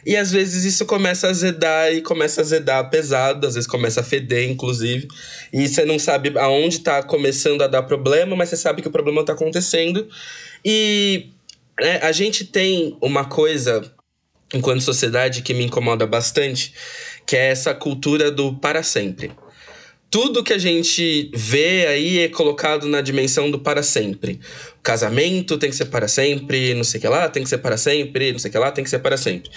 [0.06, 4.00] E às vezes isso começa a azedar e começa a azedar pesado, às vezes começa
[4.00, 5.08] a feder, inclusive.
[5.52, 8.92] E você não sabe aonde tá começando a dar problema, mas você sabe que o
[8.92, 10.08] problema tá acontecendo.
[10.64, 11.26] E
[11.80, 13.92] né, a gente tem uma coisa,
[14.52, 16.74] enquanto sociedade, que me incomoda bastante,
[17.26, 19.32] que é essa cultura do para sempre.
[20.10, 24.40] Tudo que a gente vê aí é colocado na dimensão do para sempre.
[24.78, 27.58] O casamento tem que ser para sempre, não sei o que lá, tem que ser
[27.58, 29.50] para sempre, não sei o que lá, tem que ser para sempre.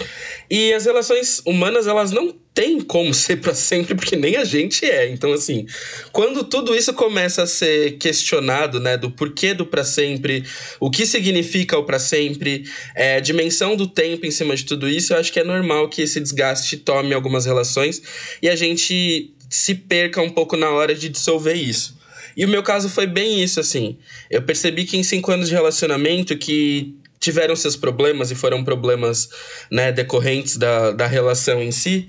[0.50, 4.84] E as relações humanas, elas não têm como ser para sempre, porque nem a gente
[4.84, 5.08] é.
[5.08, 5.66] Então, assim,
[6.12, 10.44] quando tudo isso começa a ser questionado, né, do porquê do para sempre,
[10.78, 14.86] o que significa o para sempre, é, a dimensão do tempo em cima de tudo
[14.86, 18.02] isso, eu acho que é normal que esse desgaste tome algumas relações
[18.42, 22.00] e a gente se perca um pouco na hora de dissolver isso.
[22.36, 23.98] E o meu caso foi bem isso, assim.
[24.30, 29.28] Eu percebi que em cinco anos de relacionamento que tiveram seus problemas e foram problemas
[29.70, 32.08] né, decorrentes da, da relação em si,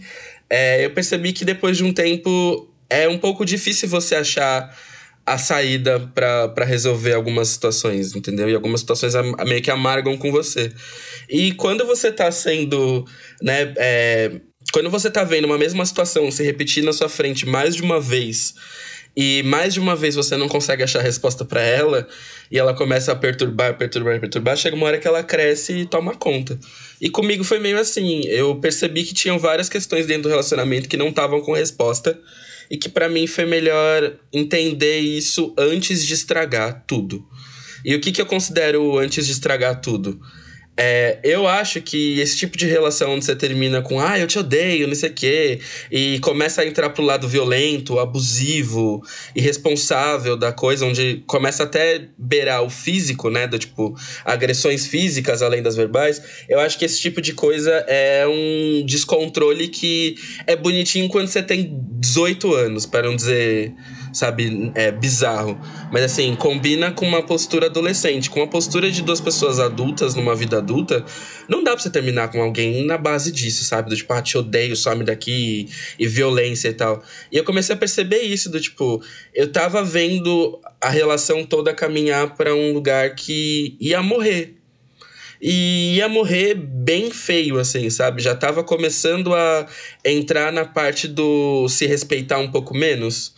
[0.49, 4.75] é, eu percebi que depois de um tempo é um pouco difícil você achar
[5.25, 8.49] a saída para resolver algumas situações, entendeu?
[8.49, 9.13] E algumas situações
[9.45, 10.71] meio que amargam com você.
[11.29, 13.05] E quando você tá sendo,
[13.41, 14.41] né, é,
[14.73, 18.01] quando você tá vendo uma mesma situação se repetir na sua frente mais de uma
[18.01, 18.55] vez
[19.15, 22.07] e mais de uma vez você não consegue achar resposta para ela
[22.51, 26.15] e ela começa a perturbar, perturbar, perturbar, chega uma hora que ela cresce e toma
[26.15, 26.59] conta.
[26.99, 30.97] E comigo foi meio assim, eu percebi que tinham várias questões dentro do relacionamento que
[30.97, 32.19] não estavam com resposta
[32.71, 37.23] e que para mim foi melhor entender isso antes de estragar tudo.
[37.85, 40.19] E o que, que eu considero antes de estragar tudo?
[40.75, 44.39] É, eu acho que esse tipo de relação onde você termina com ah, eu te
[44.39, 45.59] odeio, não sei o quê,
[45.91, 49.03] e começa a entrar pro lado violento, abusivo,
[49.35, 53.45] irresponsável da coisa, onde começa até beirar o físico, né?
[53.45, 56.21] Do tipo, agressões físicas além das verbais.
[56.49, 60.15] Eu acho que esse tipo de coisa é um descontrole que
[60.47, 63.71] é bonitinho quando você tem 18 anos, para não dizer
[64.13, 65.59] sabe, é bizarro.
[65.91, 68.29] Mas assim, combina com uma postura adolescente.
[68.29, 71.03] Com uma postura de duas pessoas adultas numa vida adulta,
[71.49, 73.89] não dá pra você terminar com alguém na base disso, sabe?
[73.89, 75.67] Do tipo, ah, te odeio, some daqui,
[75.99, 77.03] e, e violência e tal.
[77.31, 82.35] E eu comecei a perceber isso, do tipo, eu tava vendo a relação toda caminhar
[82.35, 84.55] para um lugar que ia morrer,
[85.45, 88.21] e ia morrer bem feio, assim, sabe?
[88.21, 89.67] Já tava começando a
[90.05, 93.33] entrar na parte do se respeitar um pouco menos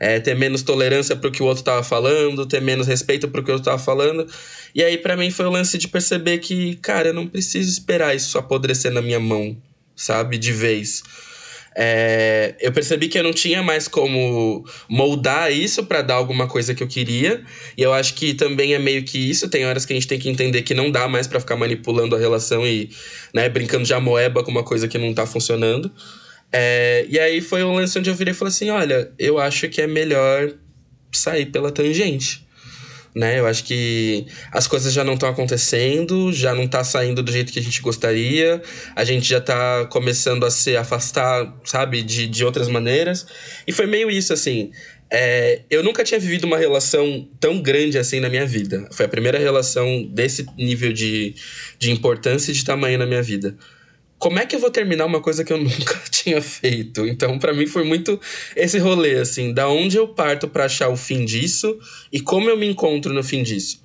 [0.00, 3.50] é, ter menos tolerância pro que o outro tava falando, ter menos respeito pro que
[3.50, 4.26] o outro tava falando.
[4.74, 8.16] E aí, para mim, foi o lance de perceber que, cara, eu não preciso esperar
[8.16, 9.54] isso apodrecer na minha mão,
[9.94, 10.38] sabe?
[10.38, 11.02] De vez.
[11.76, 16.74] É, eu percebi que eu não tinha mais como moldar isso para dar alguma coisa
[16.74, 17.44] que eu queria.
[17.76, 19.50] E eu acho que também é meio que isso.
[19.50, 22.16] Tem horas que a gente tem que entender que não dá mais para ficar manipulando
[22.16, 22.88] a relação e
[23.34, 25.92] né, brincando de amoeba com uma coisa que não tá funcionando.
[26.52, 29.68] É, e aí foi um lance onde eu virei e falei assim: olha, eu acho
[29.68, 30.52] que é melhor
[31.12, 32.46] sair pela tangente.
[33.14, 33.40] Né?
[33.40, 37.52] Eu acho que as coisas já não estão acontecendo, já não está saindo do jeito
[37.52, 38.62] que a gente gostaria,
[38.94, 43.26] a gente já está começando a se afastar, sabe, de, de outras maneiras.
[43.66, 44.70] E foi meio isso, assim.
[45.12, 48.88] É, eu nunca tinha vivido uma relação tão grande assim na minha vida.
[48.92, 51.34] Foi a primeira relação desse nível de,
[51.80, 53.56] de importância e de tamanho na minha vida
[54.20, 57.06] como é que eu vou terminar uma coisa que eu nunca tinha feito?
[57.06, 58.20] Então, para mim foi muito
[58.54, 61.76] esse rolê assim, da onde eu parto para achar o fim disso
[62.12, 63.82] e como eu me encontro no fim disso.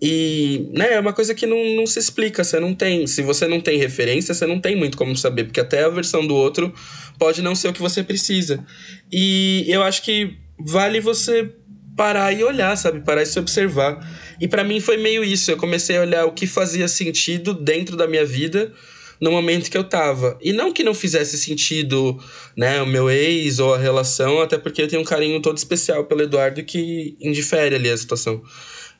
[0.00, 3.46] E, né, é uma coisa que não, não se explica, você não tem, se você
[3.46, 6.72] não tem referência, você não tem muito como saber, porque até a versão do outro
[7.18, 8.64] pode não ser o que você precisa.
[9.12, 11.52] E eu acho que vale você
[11.96, 13.00] parar e olhar, sabe?
[13.00, 13.98] Parar e se observar.
[14.40, 17.96] E para mim foi meio isso, eu comecei a olhar o que fazia sentido dentro
[17.96, 18.72] da minha vida
[19.20, 20.38] no momento que eu tava.
[20.40, 22.18] E não que não fizesse sentido,
[22.56, 26.04] né, o meu ex ou a relação, até porque eu tenho um carinho todo especial
[26.04, 28.42] pelo Eduardo que indifere ali a situação.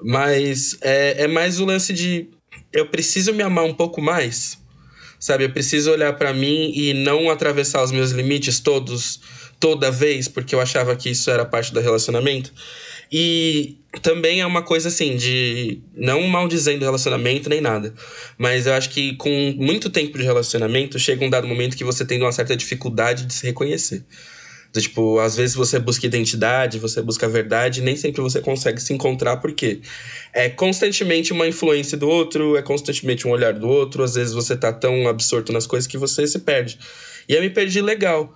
[0.03, 2.29] Mas é, é mais o lance de
[2.73, 4.59] eu preciso me amar um pouco mais.
[5.21, 9.21] Sabe, eu preciso olhar para mim e não atravessar os meus limites todos
[9.59, 12.53] toda vez, porque eu achava que isso era parte do relacionamento.
[13.11, 15.81] E também é uma coisa assim, de.
[15.95, 17.95] Não maldizendo relacionamento nem nada.
[18.37, 22.05] Mas eu acho que com muito tempo de relacionamento, chega um dado momento que você
[22.05, 24.05] tem uma certa dificuldade de se reconhecer.
[24.71, 28.93] Então, tipo, às vezes você busca identidade, você busca verdade, nem sempre você consegue se
[28.93, 29.81] encontrar, porque
[30.33, 34.55] é constantemente uma influência do outro, é constantemente um olhar do outro, às vezes você
[34.57, 36.79] tá tão absorto nas coisas que você se perde.
[37.27, 38.35] E eu me perdi legal.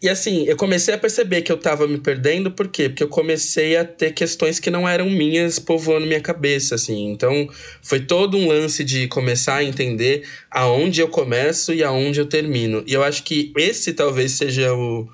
[0.00, 2.88] E assim, eu comecei a perceber que eu tava me perdendo, por quê?
[2.88, 7.10] Porque eu comecei a ter questões que não eram minhas povoando minha cabeça, assim.
[7.10, 7.48] Então,
[7.82, 12.84] foi todo um lance de começar a entender aonde eu começo e aonde eu termino.
[12.86, 15.08] E eu acho que esse talvez seja o,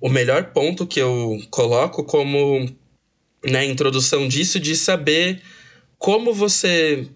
[0.00, 2.68] o melhor ponto que eu coloco como
[3.44, 5.42] né, introdução disso, de saber
[5.98, 7.06] como você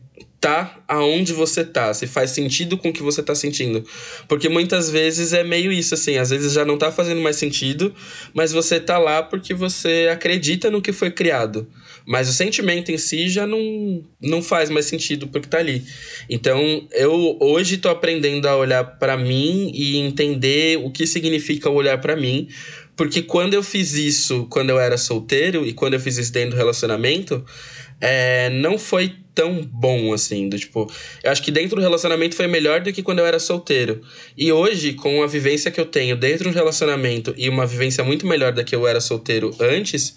[0.40, 3.84] tá aonde você tá, se faz sentido com o que você tá sentindo.
[4.28, 7.92] Porque muitas vezes é meio isso, assim, às vezes já não tá fazendo mais sentido,
[8.32, 11.68] mas você tá lá porque você acredita no que foi criado.
[12.06, 15.84] Mas o sentimento em si já não, não faz mais sentido porque tá ali.
[16.30, 21.98] Então, eu hoje tô aprendendo a olhar para mim e entender o que significa olhar
[22.00, 22.48] para mim,
[22.96, 26.50] porque quando eu fiz isso quando eu era solteiro e quando eu fiz isso dentro
[26.50, 27.44] do relacionamento,
[28.00, 30.48] é, não foi tão bom assim.
[30.48, 30.90] Do, tipo,
[31.22, 34.00] eu acho que dentro do relacionamento foi melhor do que quando eu era solteiro.
[34.36, 38.26] E hoje, com a vivência que eu tenho dentro do relacionamento e uma vivência muito
[38.26, 40.16] melhor da que eu era solteiro antes,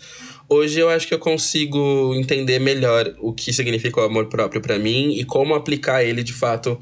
[0.49, 4.79] hoje eu acho que eu consigo entender melhor o que significa o amor próprio para
[4.79, 6.79] mim e como aplicar ele de fato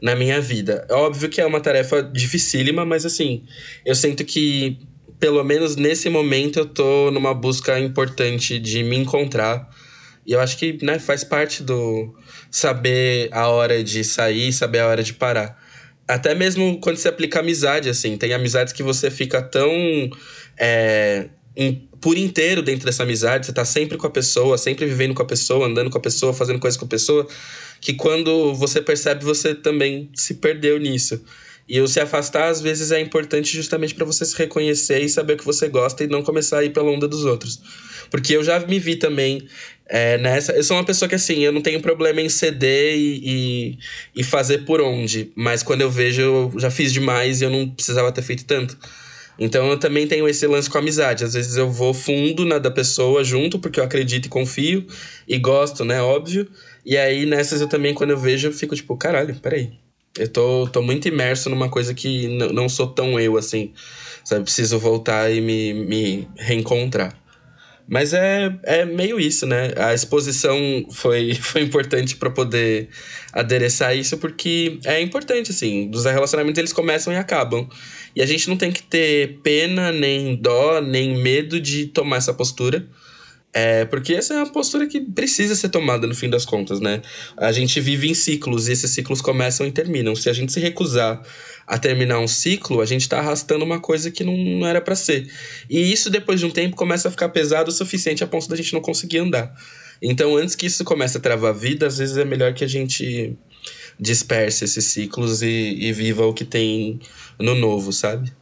[0.00, 0.86] na minha vida.
[0.88, 3.44] É óbvio que é uma tarefa dificílima, mas assim,
[3.84, 4.78] eu sinto que
[5.20, 9.68] pelo menos nesse momento eu tô numa busca importante de me encontrar
[10.26, 12.14] e eu acho que né, faz parte do
[12.50, 15.62] saber a hora de sair, saber a hora de parar.
[16.06, 18.16] Até mesmo quando você aplica amizade, assim.
[18.16, 19.70] Tem amizades que você fica tão.
[20.58, 21.28] É,
[22.00, 25.26] por inteiro dentro dessa amizade, você tá sempre com a pessoa, sempre vivendo com a
[25.26, 27.26] pessoa, andando com a pessoa, fazendo coisas com a pessoa,
[27.80, 31.22] que quando você percebe, você também se perdeu nisso.
[31.66, 35.34] E o se afastar, às vezes, é importante justamente para você se reconhecer e saber
[35.34, 37.60] o que você gosta e não começar a ir pela onda dos outros.
[38.10, 39.46] Porque eu já me vi também
[39.86, 40.52] é, nessa.
[40.52, 43.78] Eu sou uma pessoa que, assim, eu não tenho problema em ceder e, e,
[44.16, 45.32] e fazer por onde.
[45.34, 48.76] Mas quando eu vejo, eu já fiz demais e eu não precisava ter feito tanto.
[49.38, 51.24] Então eu também tenho esse lance com amizade.
[51.24, 54.86] Às vezes eu vou fundo na da pessoa junto, porque eu acredito e confio
[55.26, 56.00] e gosto, né?
[56.00, 56.48] Óbvio.
[56.84, 59.72] E aí nessas eu também, quando eu vejo, eu fico tipo, caralho, peraí.
[60.16, 63.72] Eu tô, tô muito imerso numa coisa que não sou tão eu assim.
[64.24, 64.44] Sabe?
[64.44, 67.23] Preciso voltar e me, me reencontrar.
[67.86, 69.72] Mas é, é meio isso, né?
[69.76, 70.58] A exposição
[70.90, 72.88] foi, foi importante para poder
[73.32, 75.90] adereçar isso, porque é importante, assim.
[75.92, 77.68] Os relacionamentos eles começam e acabam.
[78.16, 82.32] E a gente não tem que ter pena, nem dó, nem medo de tomar essa
[82.32, 82.86] postura.
[83.56, 87.00] É, porque essa é uma postura que precisa ser tomada no fim das contas, né?
[87.36, 90.16] A gente vive em ciclos e esses ciclos começam e terminam.
[90.16, 91.22] Se a gente se recusar
[91.64, 94.96] a terminar um ciclo, a gente está arrastando uma coisa que não, não era para
[94.96, 95.30] ser.
[95.70, 98.56] E isso, depois de um tempo, começa a ficar pesado o suficiente a ponto da
[98.56, 99.54] gente não conseguir andar.
[100.02, 102.68] Então, antes que isso comece a travar a vida, às vezes é melhor que a
[102.68, 103.38] gente
[104.00, 106.98] disperse esses ciclos e, e viva o que tem
[107.38, 108.32] no novo, sabe?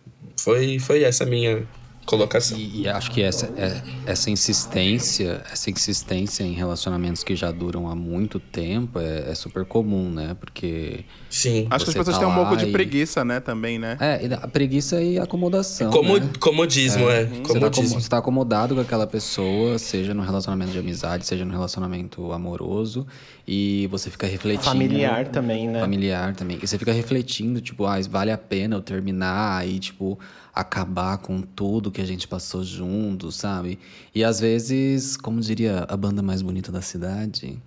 [0.40, 1.68] Foi, foi essa minha
[2.04, 2.58] colocação.
[2.58, 7.88] E, e, acho que essa, é, essa insistência, essa insistência em relacionamentos que já duram
[7.88, 10.36] há muito tempo é, é super comum, né?
[10.38, 11.04] Porque.
[11.30, 11.66] Sim.
[11.70, 13.40] Acho que as pessoas tá têm um pouco de preguiça, né?
[13.40, 13.96] Também, né?
[14.00, 15.90] É, a preguiça e acomodação.
[15.90, 16.28] Como, né?
[16.40, 17.22] Comodismo, é.
[17.22, 17.26] é.
[17.46, 18.00] Comodismo.
[18.00, 23.06] Você tá, acomodado com aquela pessoa, seja no relacionamento de amizade, seja no relacionamento amoroso,
[23.46, 24.68] e você fica refletindo.
[24.68, 25.80] Familiar também, né?
[25.80, 26.58] Familiar também.
[26.62, 30.18] E você fica refletindo, tipo, ah, vale a pena eu terminar, aí, tipo
[30.54, 33.78] acabar com tudo que a gente passou junto, sabe?
[34.14, 37.58] E às vezes, como diria a banda mais bonita da cidade,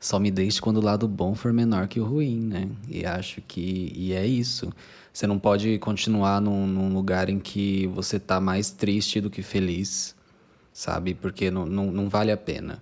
[0.00, 2.68] só me deixe quando o lado bom for menor que o ruim, né?
[2.88, 3.92] E acho que.
[3.94, 4.72] E é isso.
[5.12, 9.42] Você não pode continuar num, num lugar em que você tá mais triste do que
[9.42, 10.14] feliz,
[10.72, 11.14] sabe?
[11.14, 12.80] Porque não, não, não vale a pena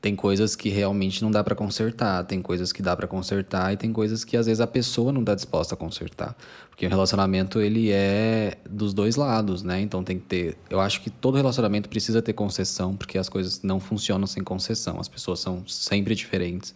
[0.00, 3.76] tem coisas que realmente não dá para consertar, tem coisas que dá para consertar e
[3.76, 6.36] tem coisas que às vezes a pessoa não está disposta a consertar.
[6.70, 9.80] Porque o relacionamento ele é dos dois lados, né?
[9.80, 13.62] Então tem que ter, eu acho que todo relacionamento precisa ter concessão, porque as coisas
[13.62, 15.00] não funcionam sem concessão.
[15.00, 16.72] As pessoas são sempre diferentes.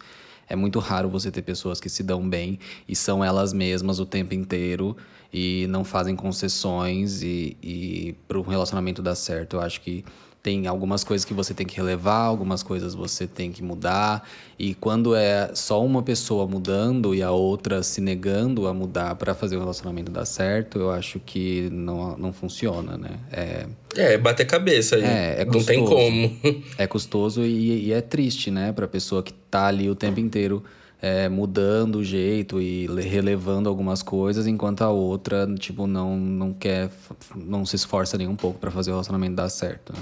[0.49, 4.05] É muito raro você ter pessoas que se dão bem e são elas mesmas o
[4.05, 4.97] tempo inteiro
[5.31, 9.55] e não fazem concessões e, e para um relacionamento dar certo.
[9.55, 10.03] Eu acho que
[10.43, 14.27] tem algumas coisas que você tem que relevar, algumas coisas você tem que mudar.
[14.59, 19.33] E quando é só uma pessoa mudando e a outra se negando a mudar para
[19.33, 23.11] fazer o relacionamento dar certo, eu acho que não, não funciona, né?
[23.31, 25.03] É, é bater cabeça aí.
[25.03, 26.33] É, é não tem como.
[26.77, 28.73] É custoso e, e é triste, né?
[28.73, 30.61] Para pessoa que tá ali o tempo inteiro.
[31.01, 36.89] É, mudando o jeito e relevando algumas coisas, enquanto a outra, tipo, não, não quer,
[37.35, 39.99] não se esforça nem um pouco para fazer o relacionamento dar certo, né?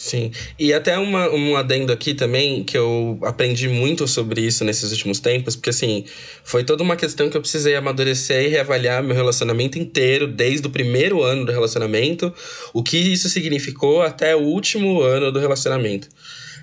[0.00, 0.32] Sim.
[0.58, 5.20] E até uma, um adendo aqui também, que eu aprendi muito sobre isso nesses últimos
[5.20, 6.06] tempos, porque assim,
[6.42, 10.70] foi toda uma questão que eu precisei amadurecer e reavaliar meu relacionamento inteiro, desde o
[10.70, 12.32] primeiro ano do relacionamento,
[12.72, 16.08] o que isso significou até o último ano do relacionamento.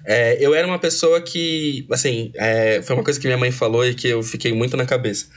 [0.03, 3.85] É, eu era uma pessoa que, assim, é, foi uma coisa que minha mãe falou
[3.85, 5.27] e que eu fiquei muito na cabeça.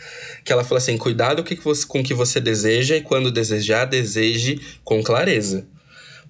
[0.42, 1.44] Que ela falou assim: cuidado
[1.86, 5.66] com o que você deseja e quando desejar, deseje com clareza.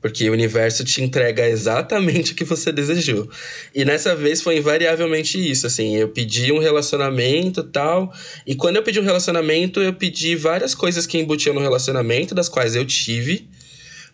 [0.00, 3.28] Porque o universo te entrega exatamente o que você desejou.
[3.74, 8.12] E nessa vez foi invariavelmente isso, assim, eu pedi um relacionamento tal,
[8.46, 12.48] e quando eu pedi um relacionamento, eu pedi várias coisas que embutiam no relacionamento, das
[12.48, 13.48] quais eu tive,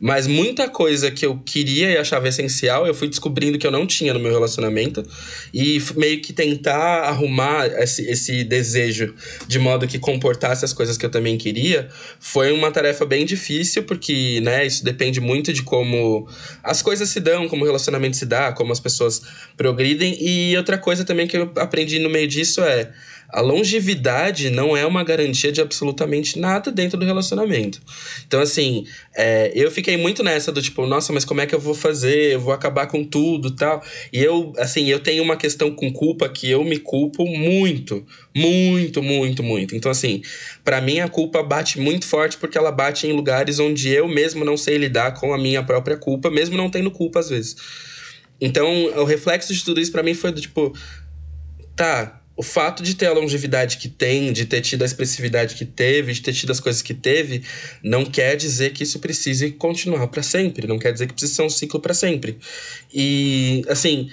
[0.01, 3.87] mas muita coisa que eu queria e achava essencial, eu fui descobrindo que eu não
[3.87, 5.03] tinha no meu relacionamento.
[5.53, 9.15] E meio que tentar arrumar esse, esse desejo
[9.47, 11.89] de modo que comportasse as coisas que eu também queria,
[12.21, 16.29] foi uma tarefa bem difícil, porque, né, isso depende muito de como
[16.63, 19.23] as coisas se dão, como o relacionamento se dá, como as pessoas
[19.57, 20.17] progridem.
[20.21, 22.93] E outra coisa também que eu aprendi no meio disso é
[23.29, 27.81] a longevidade não é uma garantia de absolutamente nada dentro do relacionamento.
[28.27, 31.61] Então, assim, é, eu fiquei muito nessa do tipo, nossa, mas como é que eu
[31.61, 32.35] vou fazer?
[32.35, 33.83] Eu vou acabar com tudo tal.
[34.13, 39.03] E eu, assim, eu tenho uma questão com culpa que eu me culpo muito, muito,
[39.03, 39.75] muito, muito.
[39.75, 40.23] Então, assim,
[40.65, 44.45] para mim a culpa bate muito forte porque ela bate em lugares onde eu mesmo
[44.45, 47.57] não sei lidar com a minha própria culpa, mesmo não tendo culpa às vezes.
[48.41, 50.75] Então, o reflexo de tudo isso para mim foi do tipo,
[51.75, 55.65] tá, o fato de ter a longevidade que tem, de ter tido a expressividade que
[55.65, 57.43] teve, de ter tido as coisas que teve,
[57.83, 61.43] não quer dizer que isso precise continuar para sempre, não quer dizer que precisa ser
[61.43, 62.39] um ciclo para sempre.
[62.93, 64.11] E, assim,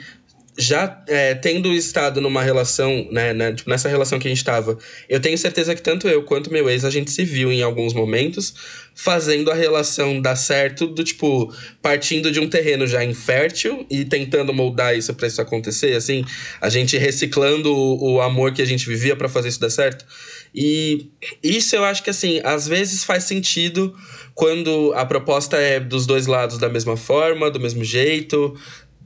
[0.58, 4.78] já é, tendo estado numa relação, né, né tipo, nessa relação que a gente estava,
[5.10, 7.94] eu tenho certeza que tanto eu quanto meu ex, a gente se viu em alguns
[7.94, 8.54] momentos
[8.96, 14.54] fazendo a relação dar certo, do tipo, partindo de um terreno já infértil e tentando
[14.54, 16.24] moldar isso para isso acontecer, assim,
[16.62, 20.06] a gente reciclando o, o amor que a gente vivia para fazer isso dar certo.
[20.54, 21.10] E
[21.42, 23.96] isso eu acho que, assim, às vezes faz sentido
[24.36, 28.56] quando a proposta é dos dois lados da mesma forma, do mesmo jeito,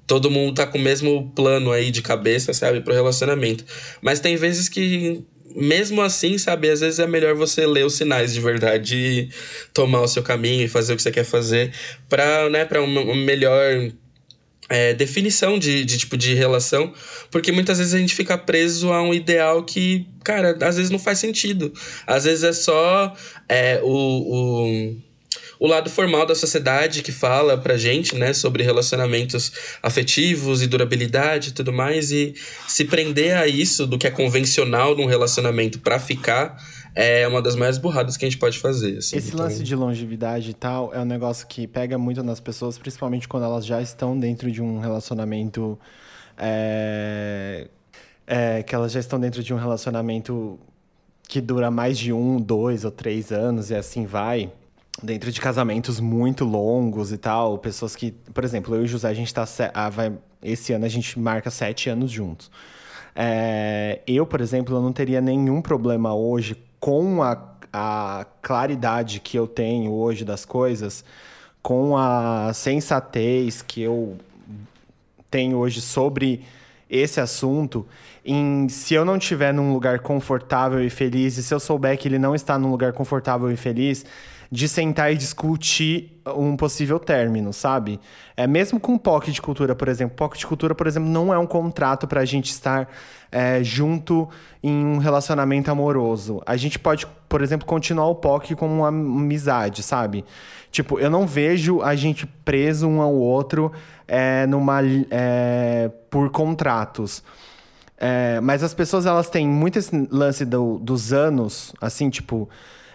[0.07, 3.65] todo mundo tá com o mesmo plano aí de cabeça, sabe, pro relacionamento.
[4.01, 5.23] Mas tem vezes que,
[5.55, 9.29] mesmo assim, sabe, às vezes é melhor você ler os sinais de verdade
[9.73, 11.73] tomar o seu caminho e fazer o que você quer fazer
[12.09, 13.91] pra, né, pra uma, uma melhor.
[14.69, 16.93] É, definição de, de tipo de relação,
[17.31, 20.99] porque muitas vezes a gente fica preso a um ideal que, cara, às vezes não
[20.99, 21.71] faz sentido.
[22.05, 23.15] Às vezes é só
[23.47, 24.97] é, o, o
[25.59, 31.49] o lado formal da sociedade que fala pra gente, né, sobre relacionamentos afetivos e durabilidade
[31.49, 32.33] e tudo mais, e
[32.67, 36.57] se prender a isso do que é convencional num relacionamento para ficar
[36.99, 38.97] é uma das mais burradas que a gente pode fazer.
[38.97, 39.17] Assim.
[39.17, 39.41] Esse então...
[39.41, 43.43] lance de longevidade e tal é um negócio que pega muito nas pessoas, principalmente quando
[43.43, 45.77] elas já estão dentro de um relacionamento.
[46.35, 47.67] É...
[48.29, 50.59] É, que elas já estão dentro de um relacionamento
[51.29, 54.51] que dura mais de um, dois ou três anos e assim vai
[55.01, 59.09] dentro de casamentos muito longos e tal, pessoas que, por exemplo, eu e o José,
[59.09, 59.45] a gente tá.
[59.73, 62.49] Ah, vai, esse ano a gente marca sete anos juntos.
[63.15, 67.37] É, eu, por exemplo, eu não teria nenhum problema hoje com a,
[67.73, 71.03] a claridade que eu tenho hoje das coisas,
[71.61, 74.17] com a sensatez que eu
[75.29, 76.45] tenho hoje sobre
[76.89, 77.85] esse assunto,
[78.23, 82.07] em se eu não estiver num lugar confortável e feliz, e se eu souber que
[82.07, 84.05] ele não está num lugar confortável e feliz,
[84.51, 87.99] de sentar e discutir um possível término, sabe?
[88.35, 90.15] É mesmo com POC de cultura, por exemplo.
[90.15, 92.89] POC de cultura, por exemplo, não é um contrato para a gente estar
[93.31, 94.27] é, junto
[94.63, 96.41] em um relacionamento amoroso.
[96.45, 100.23] A gente pode, por exemplo, continuar o POC como uma amizade, sabe?
[100.71, 103.71] Tipo, eu não vejo a gente preso um ao outro
[104.07, 104.79] é, numa,
[105.09, 107.23] é, por contratos.
[107.99, 112.47] É, mas as pessoas, elas têm muito esse lance do, dos anos, assim, tipo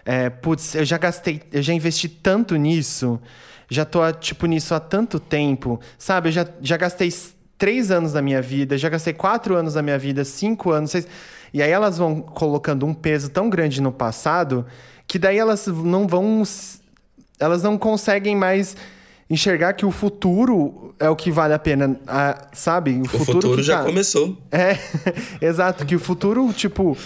[0.04, 3.20] é, putz, eu já gastei, eu já investi tanto nisso,
[3.68, 6.28] já tô, tipo, nisso há tanto tempo, sabe?
[6.28, 7.12] Eu já, já gastei
[7.56, 11.06] três anos da minha vida, já gastei quatro anos da minha vida, cinco anos, seis...
[11.54, 14.66] E aí elas vão colocando um peso tão grande no passado
[15.06, 16.42] que daí elas não vão.
[17.38, 18.74] Elas não conseguem mais
[19.28, 22.00] enxergar que o futuro é o que vale a pena,
[22.52, 22.92] sabe?
[22.92, 23.84] O, o futuro, futuro já tá...
[23.84, 24.38] começou.
[24.50, 24.78] É,
[25.40, 26.96] exato, que o futuro, tipo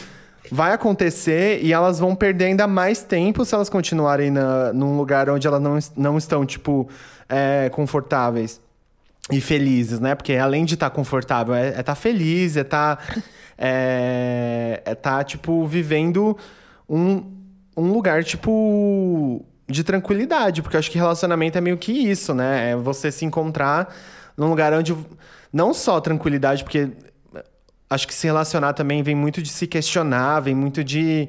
[0.50, 5.28] vai acontecer e elas vão perder ainda mais tempo se elas continuarem na, num lugar
[5.30, 6.88] onde elas não, não estão, tipo,
[7.28, 8.60] é, confortáveis
[9.30, 10.14] e felizes, né?
[10.14, 13.22] Porque além de estar tá confortável, é estar é tá feliz, é estar, tá,
[13.58, 16.36] é, é tá, tipo, vivendo
[16.88, 17.24] um,
[17.76, 20.62] um lugar, tipo, de tranquilidade.
[20.62, 22.70] Porque eu acho que relacionamento é meio que isso, né?
[22.70, 23.94] É você se encontrar
[24.36, 24.96] num lugar onde...
[25.52, 26.90] Não só tranquilidade, porque
[27.88, 31.28] acho que se relacionar também vem muito de se questionar, vem muito de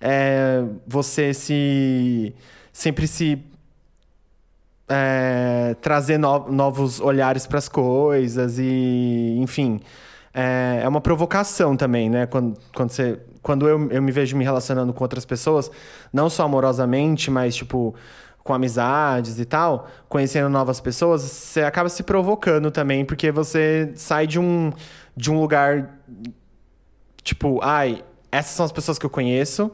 [0.00, 2.34] é, você se
[2.72, 3.42] sempre se
[4.88, 9.80] é, trazer no, novos olhares para as coisas e enfim
[10.32, 12.26] é, é, uma provocação também né?
[12.26, 15.70] Quando, quando você quando eu, eu me vejo me relacionando com outras pessoas
[16.12, 17.94] não só amorosamente mas tipo
[18.48, 24.26] com amizades e tal, conhecendo novas pessoas, você acaba se provocando também, porque você sai
[24.26, 24.72] de um,
[25.18, 25.98] de um lugar
[27.24, 29.70] tipo, ai, essas são as pessoas que eu conheço,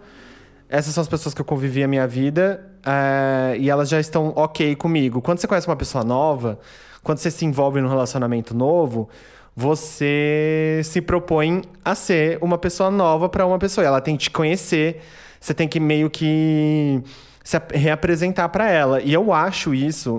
[0.68, 4.32] essas são as pessoas que eu convivi a minha vida uh, e elas já estão
[4.34, 5.20] ok comigo.
[5.20, 6.58] Quando você conhece uma pessoa nova,
[7.02, 9.08] quando você se envolve num relacionamento novo,
[9.54, 13.86] você se propõe a ser uma pessoa nova para uma pessoa.
[13.86, 15.02] Ela tem que te conhecer,
[15.38, 17.02] você tem que meio que
[17.44, 19.02] se reapresentar para ela.
[19.02, 20.18] E eu acho isso.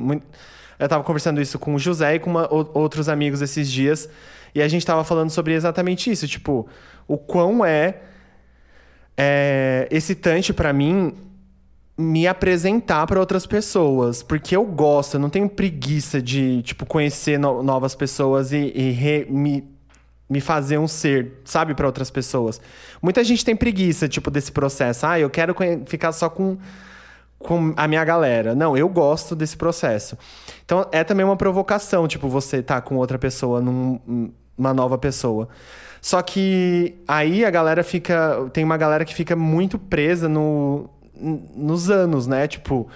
[0.77, 4.07] Eu estava conversando isso com o José e com uma, outros amigos esses dias.
[4.55, 6.25] E a gente estava falando sobre exatamente isso.
[6.27, 6.65] Tipo,
[7.05, 7.99] o quão é,
[9.17, 11.13] é excitante para mim
[11.97, 14.23] me apresentar para outras pessoas.
[14.23, 18.91] Porque eu gosto, eu não tenho preguiça de, tipo, conhecer no novas pessoas e, e
[18.91, 19.75] re, me
[20.27, 22.59] me fazer um ser, sabe, para outras pessoas.
[22.99, 25.05] Muita gente tem preguiça, tipo, desse processo.
[25.05, 26.57] Ah, eu quero ficar só com
[27.37, 28.55] com a minha galera.
[28.55, 30.17] Não, eu gosto desse processo.
[30.65, 35.47] Então é também uma provocação, tipo, você tá com outra pessoa num, uma nova pessoa.
[36.01, 38.47] Só que aí a galera fica.
[38.53, 40.89] Tem uma galera que fica muito presa no,
[41.55, 42.47] nos anos, né?
[42.47, 42.87] Tipo,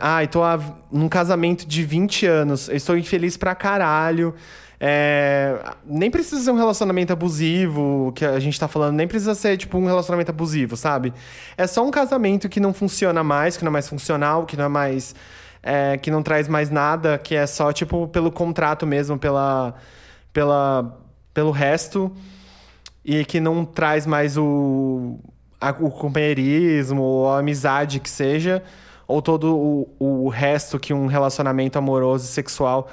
[0.00, 4.34] ai, ah, tô a, num casamento de 20 anos, estou infeliz pra caralho.
[4.80, 9.56] É, nem precisa ser um relacionamento abusivo, que a gente tá falando, nem precisa ser,
[9.56, 11.14] tipo, um relacionamento abusivo, sabe?
[11.56, 14.64] É só um casamento que não funciona mais, que não é mais funcional, que não
[14.64, 15.14] é mais.
[15.62, 19.74] É, que não traz mais nada, que é só, tipo, pelo contrato mesmo, pela,
[20.34, 21.00] pela,
[21.32, 22.12] pelo resto,
[23.02, 25.18] e que não traz mais o,
[25.60, 28.62] a, o companheirismo, ou a amizade que seja,
[29.06, 32.90] ou todo o, o resto que um relacionamento amoroso e sexual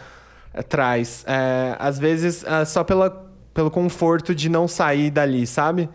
[0.53, 1.25] é, traz.
[1.27, 3.09] É, às vezes, é só pela,
[3.53, 5.89] pelo conforto de não sair dali, sabe?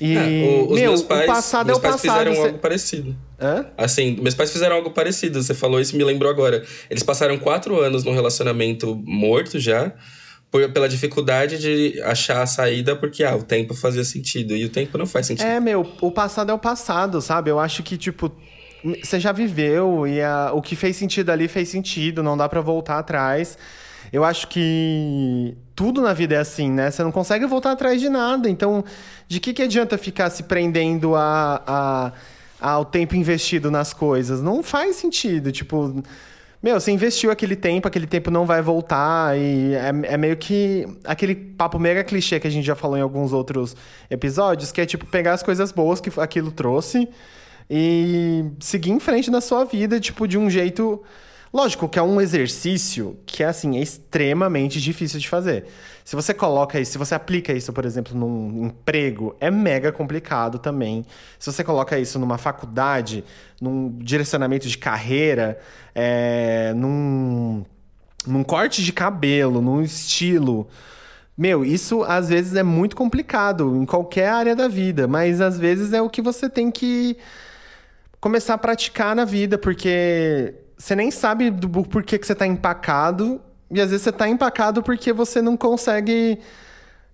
[0.00, 2.00] E, é, o, os meu, meus pais, o passado meus é o passado.
[2.00, 2.46] fizeram você...
[2.48, 3.16] algo parecido.
[3.40, 3.66] Hã?
[3.78, 5.42] Assim, meus pais fizeram algo parecido.
[5.42, 6.62] Você falou isso me lembrou agora.
[6.90, 9.92] Eles passaram quatro anos num relacionamento morto já,
[10.50, 14.54] por, pela dificuldade de achar a saída, porque ah, o tempo fazia sentido.
[14.54, 15.46] E o tempo não faz sentido.
[15.46, 17.50] É, meu, o passado é o passado, sabe?
[17.50, 18.30] Eu acho que, tipo,
[19.02, 22.60] você já viveu e a, o que fez sentido ali fez sentido, não dá para
[22.60, 23.58] voltar atrás.
[24.12, 26.90] Eu acho que tudo na vida é assim, né?
[26.90, 28.48] Você não consegue voltar atrás de nada.
[28.48, 28.84] Então,
[29.26, 32.12] de que, que adianta ficar se prendendo a, a,
[32.60, 34.40] ao tempo investido nas coisas?
[34.40, 35.50] Não faz sentido.
[35.50, 36.02] Tipo,
[36.62, 39.38] meu, você investiu aquele tempo, aquele tempo não vai voltar.
[39.38, 43.02] E é, é meio que aquele papo mega clichê que a gente já falou em
[43.02, 43.76] alguns outros
[44.10, 47.08] episódios, que é tipo pegar as coisas boas que aquilo trouxe
[47.68, 51.02] e seguir em frente na sua vida, tipo, de um jeito.
[51.52, 55.66] Lógico que é um exercício que assim, é extremamente difícil de fazer.
[56.06, 60.56] Se você coloca isso, se você aplica isso, por exemplo, num emprego, é mega complicado
[60.56, 61.04] também.
[61.36, 63.24] Se você coloca isso numa faculdade,
[63.60, 65.58] num direcionamento de carreira,
[65.92, 67.64] é, num,
[68.24, 70.68] num corte de cabelo, num estilo.
[71.36, 75.92] Meu, isso às vezes é muito complicado em qualquer área da vida, mas às vezes
[75.92, 77.16] é o que você tem que
[78.20, 83.40] começar a praticar na vida, porque você nem sabe do porquê que você está empacado,
[83.70, 86.38] e às vezes você está empacado porque você não consegue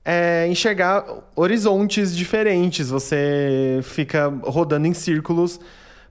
[0.05, 2.91] é, enxergar horizontes diferentes.
[2.91, 5.61] Você fica rodando em círculos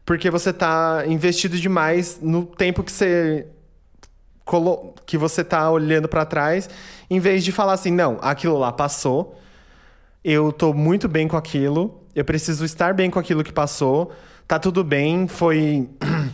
[0.05, 3.47] porque você está investido demais no tempo que você
[5.05, 6.69] que você está olhando para trás,
[7.09, 9.39] em vez de falar assim, não, aquilo lá passou,
[10.25, 14.11] eu estou muito bem com aquilo, eu preciso estar bem com aquilo que passou
[14.51, 15.87] tá tudo bem, foi.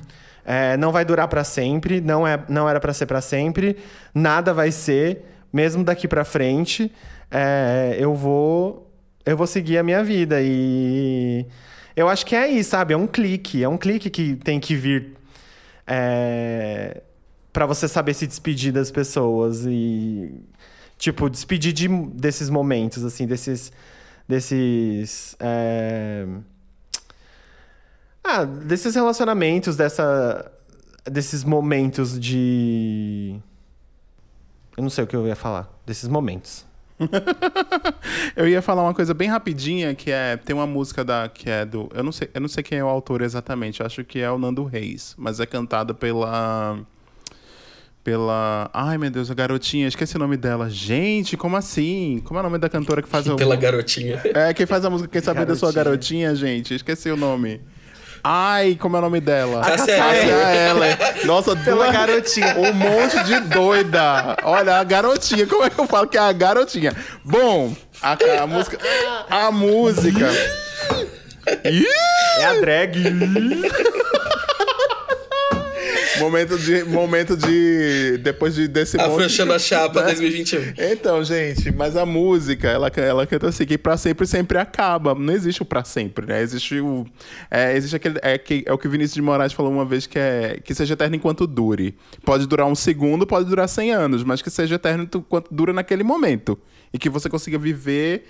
[0.49, 3.75] É, não vai durar para sempre, não, é, não era para ser para sempre,
[4.15, 6.89] nada vai ser, mesmo daqui para frente,
[7.29, 8.89] é, eu vou
[9.25, 11.45] eu vou seguir a minha vida e
[11.93, 12.93] eu acho que é isso, sabe?
[12.93, 15.17] É um clique, é um clique que tem que vir
[15.85, 17.01] é,
[17.51, 20.31] para você saber se despedir das pessoas e
[20.97, 23.69] tipo despedir de, desses momentos, assim, desses
[24.25, 26.25] desses é,
[28.27, 30.51] ah, desses relacionamentos, dessa,
[31.05, 33.37] desses momentos de.
[34.75, 35.71] Eu não sei o que eu ia falar.
[35.85, 36.65] Desses momentos.
[38.35, 40.35] eu ia falar uma coisa bem rapidinha, que é.
[40.35, 41.29] Tem uma música da.
[41.29, 41.89] que é do.
[41.93, 44.37] Eu não sei, eu não sei quem é o autor exatamente, acho que é o
[44.37, 46.79] Nando Reis, mas é cantada pela.
[48.03, 48.69] Pela.
[48.73, 50.69] Ai, meu Deus, a garotinha, esqueci o nome dela.
[50.69, 52.21] Gente, como assim?
[52.25, 53.35] Como é o nome da cantora que faz a.
[53.37, 54.21] Pela garotinha.
[54.25, 56.73] É, quem faz a música, quem sabe da sua garotinha, gente?
[56.73, 57.61] Esqueci o nome.
[58.29, 59.61] Ai, como é o nome dela?
[59.61, 59.93] A Cassia
[60.53, 61.25] Eller.
[61.25, 62.57] Nossa, Pela garotinha.
[62.57, 64.35] Um monte de doida.
[64.43, 65.47] Olha, a garotinha.
[65.47, 66.93] Como é que eu falo que é a garotinha?
[67.23, 68.77] Bom, a, a música.
[69.29, 70.29] A música.
[71.45, 72.97] é a drag.
[76.19, 76.83] momento de.
[76.83, 78.17] Momento de.
[78.17, 80.07] Depois de, desse Afrouxando a chapa né?
[80.07, 80.73] 2021.
[80.77, 85.13] Então, gente, mas a música, ela, ela canta assim, que pra sempre sempre acaba.
[85.15, 86.41] Não existe o pra sempre, né?
[86.41, 87.05] Existe o.
[87.49, 88.19] É, existe aquele.
[88.21, 90.73] É, que, é o que o Vinícius de Moraes falou uma vez que é que
[90.73, 91.95] seja eterno enquanto dure.
[92.23, 96.03] Pode durar um segundo, pode durar 100 anos, mas que seja eterno enquanto dura naquele
[96.03, 96.57] momento.
[96.93, 98.25] E que você consiga viver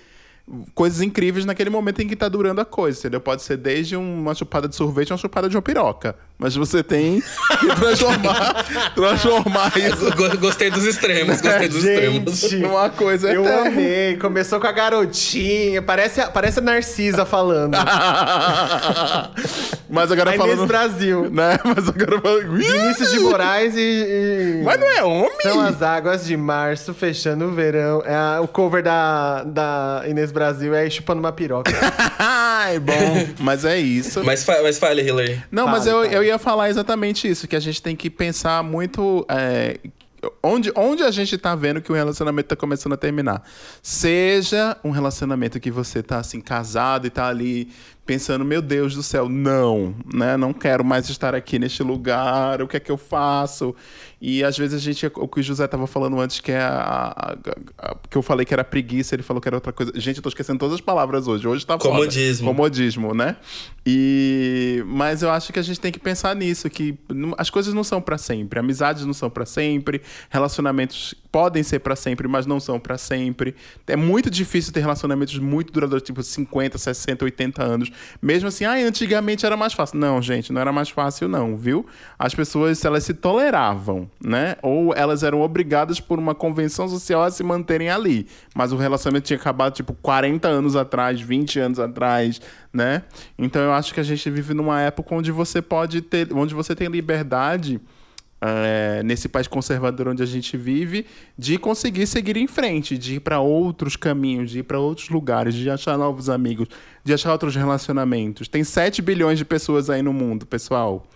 [0.74, 3.20] coisas incríveis naquele momento em que tá durando a coisa, entendeu?
[3.20, 6.16] Pode ser desde uma chupada de sorvete a uma chupada de uma piroca.
[6.38, 7.20] Mas você tem
[7.60, 10.38] que transformar, transformar isso.
[10.38, 12.70] Gostei dos extremos, gostei dos Gente, extremos.
[12.70, 13.68] Uma coisa Eu eterna.
[13.68, 14.16] amei.
[14.16, 17.76] Começou com a garotinha, parece, parece a Narcisa falando.
[19.90, 20.66] Mas agora a falando...
[20.66, 21.28] Brasil.
[21.30, 21.58] Né?
[21.64, 22.52] Mas agora falando...
[22.52, 25.40] Vinícius de Moraes e, e, Mas não é homem?
[25.42, 28.02] São as águas de março fechando o verão.
[28.04, 31.72] É a, o cover da, da Inês Brasil é chupando uma piroca.
[32.18, 32.94] Ai, bom.
[33.40, 34.22] Mas é isso.
[34.24, 35.42] Mas, fa mas fale, Hillary.
[35.50, 38.62] Não, fale, mas eu, eu ia falar exatamente isso, que a gente tem que pensar
[38.62, 39.26] muito.
[39.28, 39.78] É,
[40.42, 43.40] Onde, onde a gente tá vendo que o relacionamento tá começando a terminar?
[43.80, 47.70] Seja um relacionamento que você tá assim, casado e tá ali
[48.08, 50.34] pensando, meu Deus do céu, não, né?
[50.38, 53.76] Não quero mais estar aqui neste lugar, o que é que eu faço?
[54.18, 57.12] E às vezes a gente, o que o José estava falando antes, que é a,
[57.14, 57.36] a,
[57.78, 59.92] a, que eu falei que era preguiça, ele falou que era outra coisa.
[59.94, 61.46] Gente, eu tô esquecendo todas as palavras hoje.
[61.46, 62.46] Hoje tá Comodismo.
[62.46, 62.56] Foda.
[62.56, 63.36] Comodismo, né?
[63.84, 66.98] E mas eu acho que a gente tem que pensar nisso, que
[67.36, 70.00] as coisas não são para sempre, amizades não são para sempre,
[70.30, 73.54] relacionamentos podem ser para sempre, mas não são para sempre.
[73.86, 77.90] É muito difícil ter relacionamentos muito duradouros, tipo 50, 60, 80 anos.
[78.20, 79.98] Mesmo assim, ah, antigamente era mais fácil.
[79.98, 81.86] Não, gente, não era mais fácil não, viu?
[82.18, 84.56] As pessoas, elas se toleravam, né?
[84.62, 88.26] Ou elas eram obrigadas por uma convenção social a se manterem ali.
[88.54, 92.40] Mas o relacionamento tinha acabado, tipo, 40 anos atrás, 20 anos atrás,
[92.72, 93.02] né?
[93.38, 96.74] Então eu acho que a gente vive numa época onde você pode ter, onde você
[96.74, 97.80] tem liberdade
[98.40, 103.20] é, nesse país conservador onde a gente vive, de conseguir seguir em frente, de ir
[103.20, 106.68] para outros caminhos, de ir para outros lugares, de achar novos amigos,
[107.02, 108.48] de achar outros relacionamentos.
[108.48, 111.06] Tem 7 bilhões de pessoas aí no mundo, pessoal.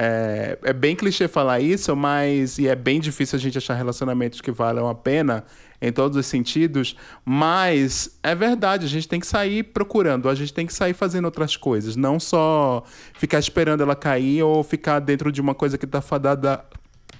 [0.00, 4.40] É, é, bem clichê falar isso, mas e é bem difícil a gente achar relacionamentos
[4.40, 5.44] que valham a pena
[5.80, 10.52] em todos os sentidos, mas é verdade, a gente tem que sair procurando, a gente
[10.52, 12.82] tem que sair fazendo outras coisas, não só
[13.14, 16.64] ficar esperando ela cair ou ficar dentro de uma coisa que está fadada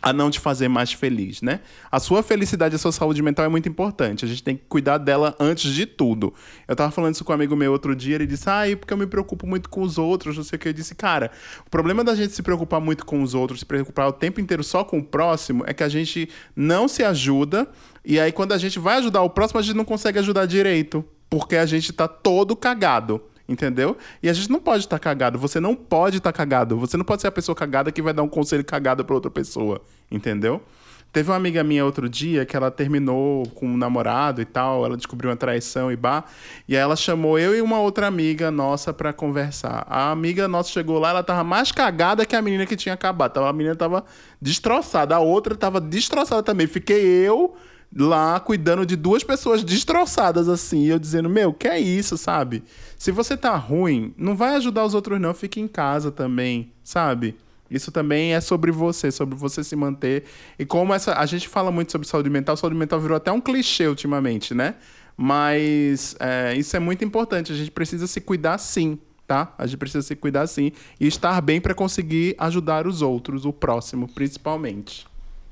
[0.00, 1.60] a não te fazer mais feliz, né?
[1.90, 4.24] A sua felicidade, a sua saúde mental é muito importante.
[4.24, 6.32] A gente tem que cuidar dela antes de tudo.
[6.66, 8.96] Eu tava falando isso com um amigo meu outro dia, ele disse: "Ah, porque eu
[8.96, 10.68] me preocupo muito com os outros", não sei o que.
[10.68, 11.30] Eu disse: "Cara,
[11.66, 14.62] o problema da gente se preocupar muito com os outros, se preocupar o tempo inteiro
[14.62, 17.68] só com o próximo, é que a gente não se ajuda
[18.04, 21.04] e aí quando a gente vai ajudar o próximo, a gente não consegue ajudar direito,
[21.28, 23.96] porque a gente tá todo cagado entendeu?
[24.22, 26.96] E a gente não pode estar tá cagado, você não pode estar tá cagado, você
[26.96, 29.80] não pode ser a pessoa cagada que vai dar um conselho cagado para outra pessoa,
[30.10, 30.62] entendeu?
[31.10, 34.94] Teve uma amiga minha outro dia que ela terminou com um namorado e tal, ela
[34.94, 36.24] descobriu uma traição e bah,
[36.68, 39.86] e aí ela chamou eu e uma outra amiga nossa para conversar.
[39.88, 43.38] A amiga nossa chegou lá, ela tava mais cagada que a menina que tinha acabado.
[43.38, 44.04] A menina tava
[44.40, 46.66] destroçada, a outra tava destroçada também.
[46.66, 47.56] Fiquei eu
[47.94, 52.62] lá cuidando de duas pessoas destroçadas assim, e eu dizendo, meu, que é isso, sabe?
[52.96, 57.34] Se você tá ruim, não vai ajudar os outros não, fique em casa também, sabe?
[57.70, 60.24] Isso também é sobre você, sobre você se manter.
[60.58, 63.40] E como essa, a gente fala muito sobre saúde mental, saúde mental virou até um
[63.40, 64.74] clichê ultimamente, né?
[65.16, 67.52] Mas é, isso é muito importante.
[67.52, 69.52] A gente precisa se cuidar sim, tá?
[69.58, 73.52] A gente precisa se cuidar sim e estar bem para conseguir ajudar os outros, o
[73.52, 75.07] próximo, principalmente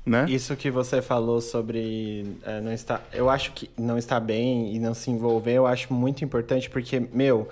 [0.07, 0.25] né?
[0.29, 4.79] Isso que você falou sobre é, não estar, eu acho que não está bem e
[4.79, 7.49] não se envolver, eu acho muito importante porque meu,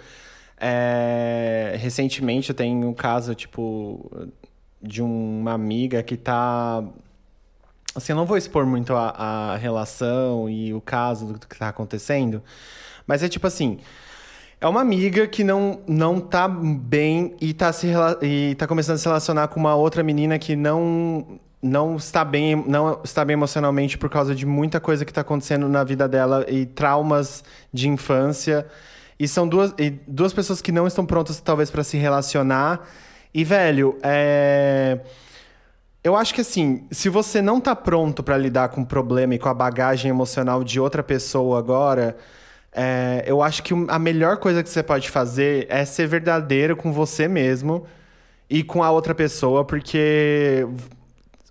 [0.57, 4.09] é, recentemente eu tenho um caso tipo
[4.81, 6.81] de uma amiga que tá
[7.93, 11.69] assim, eu não vou expor muito a, a relação e o caso do que tá
[11.69, 12.41] acontecendo,
[13.05, 13.79] mas é tipo assim,
[14.61, 17.87] é uma amiga que não, não tá bem e tá, se,
[18.21, 22.55] e tá começando a se relacionar com uma outra menina que não não está bem,
[22.67, 26.45] não está bem emocionalmente por causa de muita coisa que está acontecendo na vida dela
[26.47, 27.43] e traumas
[27.73, 28.65] de infância.
[29.19, 32.87] E são duas, e duas pessoas que não estão prontas, talvez, para se relacionar.
[33.33, 34.99] E, velho, é.
[36.03, 39.39] Eu acho que assim, se você não tá pronto para lidar com o problema e
[39.39, 42.15] com a bagagem emocional de outra pessoa agora,
[42.71, 46.93] é, eu acho que a melhor coisa que você pode fazer é ser verdadeiro com
[46.93, 47.87] você mesmo
[48.47, 50.67] e com a outra pessoa, porque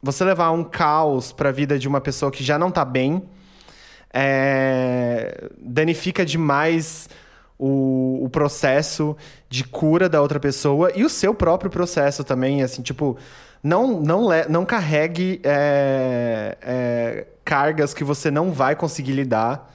[0.05, 3.23] você levar um caos para a vida de uma pessoa que já não está bem
[4.13, 7.09] é, danifica demais
[7.59, 9.17] o, o, processo
[9.49, 13.17] de cura da outra pessoa e o seu próprio processo também, assim, tipo,
[13.63, 19.73] não não, não carregue é, é, cargas que você não vai conseguir lidar,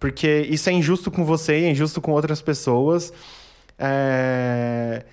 [0.00, 3.12] porque isso é injusto com você e é injusto com outras pessoas.
[3.78, 5.04] É,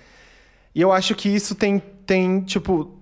[0.74, 2.97] e eu acho que isso tem, tem tipo,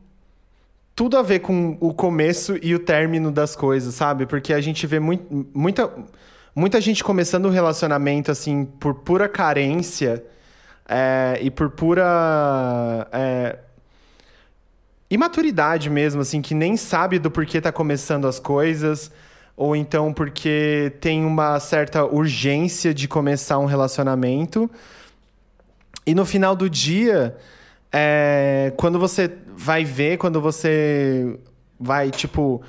[0.97, 4.25] tudo a ver com o começo e o término das coisas, sabe?
[4.25, 5.91] Porque a gente vê muito, muita,
[6.55, 10.25] muita gente começando o um relacionamento, assim, por pura carência
[10.89, 13.07] é, e por pura.
[13.13, 13.59] É,
[15.11, 19.11] imaturidade mesmo, assim, que nem sabe do porquê tá começando as coisas,
[19.55, 24.71] ou então porque tem uma certa urgência de começar um relacionamento.
[26.07, 27.37] E no final do dia,
[27.93, 31.39] é, quando você vai ver, quando você
[31.81, 32.63] vai, tipo,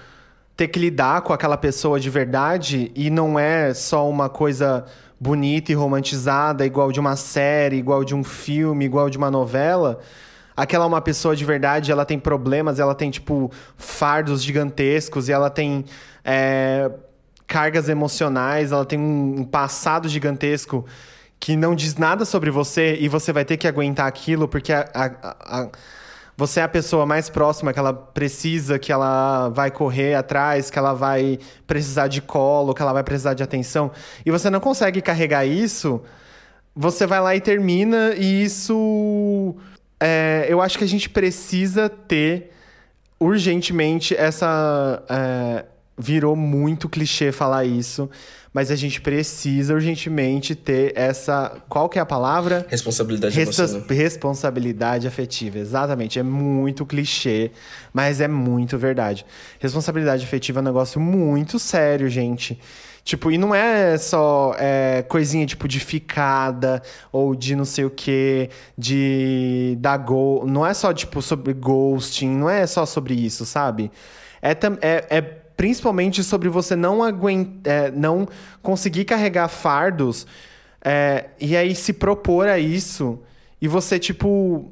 [0.55, 4.85] ter que lidar com aquela pessoa de verdade e não é só uma coisa
[5.19, 9.99] bonita e romantizada, igual de uma série, igual de um filme, igual de uma novela,
[10.55, 15.31] aquela é uma pessoa de verdade, ela tem problemas, ela tem, tipo, fardos gigantescos e
[15.31, 15.85] ela tem
[16.23, 16.89] é,
[17.45, 20.85] cargas emocionais, ela tem um passado gigantesco
[21.39, 24.89] que não diz nada sobre você e você vai ter que aguentar aquilo porque a,
[24.93, 25.05] a,
[25.39, 25.69] a,
[26.37, 30.77] você é a pessoa mais próxima que ela precisa, que ela vai correr atrás, que
[30.77, 33.91] ela vai precisar de colo, que ela vai precisar de atenção,
[34.23, 35.99] e você não consegue carregar isso,
[36.75, 39.55] você vai lá e termina, e isso.
[39.99, 42.51] É, eu acho que a gente precisa ter
[43.19, 45.03] urgentemente essa.
[45.09, 45.65] É,
[45.97, 48.09] virou muito clichê falar isso,
[48.53, 51.57] mas a gente precisa urgentemente ter essa.
[51.67, 52.65] Qual que é a palavra?
[52.69, 53.87] Responsabilidade emocional.
[53.87, 56.19] Responsabilidade afetiva, exatamente.
[56.19, 57.51] É muito clichê,
[57.93, 59.25] mas é muito verdade.
[59.59, 62.59] Responsabilidade afetiva é um negócio muito sério, gente.
[63.03, 67.89] Tipo, e não é só é, coisinha tipo de ficada ou de não sei o
[67.89, 70.45] que, de dar gol.
[70.45, 73.89] Não é só tipo sobre ghosting, não é só sobre isso, sabe?
[74.41, 75.21] É, é, é
[75.57, 78.27] principalmente sobre você não aguentar, é, não
[78.61, 80.27] conseguir carregar fardos
[80.85, 83.19] é, e aí se propor a isso
[83.59, 84.71] e você tipo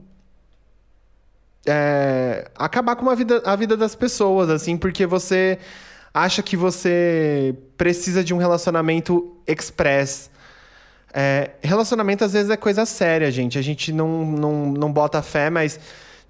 [1.65, 5.57] é, acabar com a vida, a vida das pessoas assim porque você
[6.13, 10.31] acha que você precisa de um relacionamento express.
[11.13, 13.57] É, relacionamento às vezes é coisa séria gente.
[13.57, 15.77] A gente não, não, não bota fé mas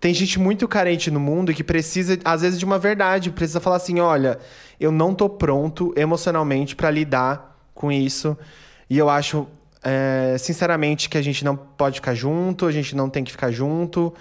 [0.06, 3.32] tem gente muito carente no mundo que precisa, às vezes, de uma verdade.
[3.32, 4.38] Precisa falar assim: olha,
[4.80, 8.38] eu não tô pronto emocionalmente para lidar com isso.
[8.88, 9.48] E eu acho,
[9.84, 13.50] é, sinceramente, que a gente não pode ficar junto, a gente não tem que ficar
[13.50, 14.14] junto.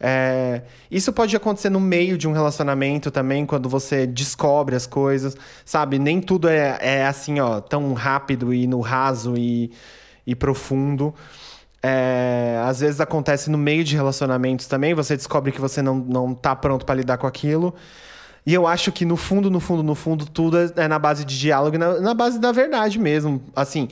[0.00, 5.36] É, isso pode acontecer no meio de um relacionamento também, quando você descobre as coisas,
[5.64, 6.00] sabe?
[6.00, 9.70] Nem tudo é, é assim, ó, tão rápido e no raso e,
[10.26, 11.14] e profundo.
[11.82, 16.34] É, às vezes acontece no meio de relacionamentos também, você descobre que você não, não
[16.34, 17.74] tá pronto para lidar com aquilo.
[18.44, 21.24] E eu acho que no fundo, no fundo, no fundo, tudo é, é na base
[21.24, 23.42] de diálogo, na, na base da verdade mesmo.
[23.54, 23.88] Assim,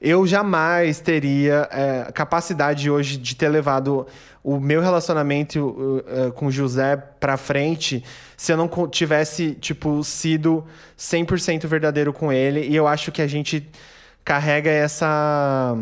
[0.00, 4.06] eu jamais teria é, capacidade hoje de ter levado
[4.42, 8.02] o meu relacionamento uh, com José pra frente
[8.36, 10.64] se eu não tivesse, tipo, sido
[10.98, 12.66] 100% verdadeiro com ele.
[12.66, 13.68] E eu acho que a gente
[14.24, 15.76] carrega essa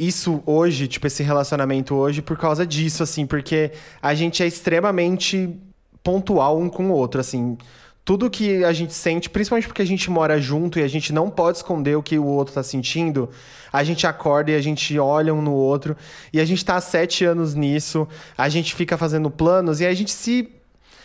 [0.00, 3.70] isso hoje, tipo, esse relacionamento hoje, por causa disso, assim, porque
[4.00, 5.54] a gente é extremamente
[6.02, 7.58] pontual um com o outro, assim.
[8.02, 11.28] Tudo que a gente sente, principalmente porque a gente mora junto e a gente não
[11.28, 13.28] pode esconder o que o outro tá sentindo,
[13.70, 15.94] a gente acorda e a gente olha um no outro.
[16.32, 19.92] E a gente tá há sete anos nisso, a gente fica fazendo planos e a
[19.92, 20.48] gente se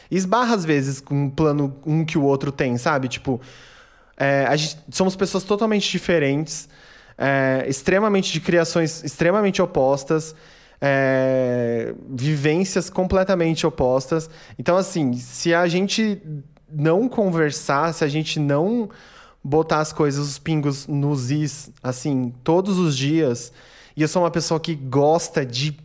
[0.09, 3.09] esbarra às vezes com um plano um que o outro tem, sabe?
[3.09, 3.41] Tipo,
[4.15, 6.69] é, gente, somos pessoas totalmente diferentes
[7.17, 10.35] é, extremamente de criações extremamente opostas,
[10.81, 14.29] é, vivências completamente opostas.
[14.59, 16.21] Então, assim, se a gente
[16.71, 18.89] não conversar, se a gente não
[19.43, 23.53] botar as coisas, os pingos nos is, assim, todos os dias,
[23.95, 25.77] e eu sou uma pessoa que gosta de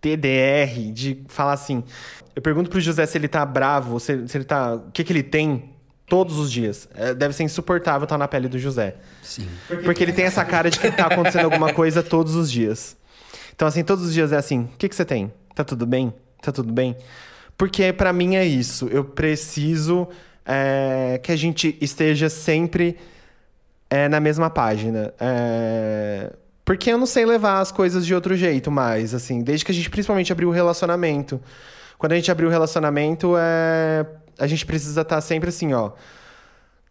[0.00, 1.82] TDR, de falar assim.
[2.36, 4.74] Eu pergunto pro José se ele tá bravo, se, se ele tá.
[4.74, 5.73] O que, que ele tem
[6.06, 6.88] Todos os dias.
[6.94, 8.96] É, deve ser insuportável estar na pele do José.
[9.22, 9.48] Sim.
[9.82, 12.96] Porque ele tem essa cara de que tá acontecendo alguma coisa todos os dias.
[13.54, 15.32] Então, assim, todos os dias é assim: o que, que você tem?
[15.54, 16.12] Tá tudo bem?
[16.42, 16.96] Tá tudo bem?
[17.56, 18.88] Porque para mim é isso.
[18.88, 20.08] Eu preciso
[20.44, 22.98] é, que a gente esteja sempre
[23.88, 25.14] é, na mesma página.
[25.18, 26.32] É,
[26.64, 29.42] porque eu não sei levar as coisas de outro jeito mais, assim.
[29.42, 31.40] Desde que a gente principalmente abriu o relacionamento.
[31.96, 34.04] Quando a gente abriu o relacionamento, é
[34.38, 35.92] a gente precisa estar tá sempre assim, ó.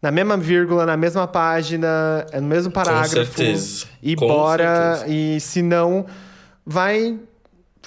[0.02, 3.16] Na mesma vírgula, na mesma página, no mesmo parágrafo.
[3.16, 3.86] Com certeza.
[4.02, 4.98] E Com bora.
[4.98, 5.14] Certeza.
[5.14, 6.06] E se não,
[6.66, 7.18] vai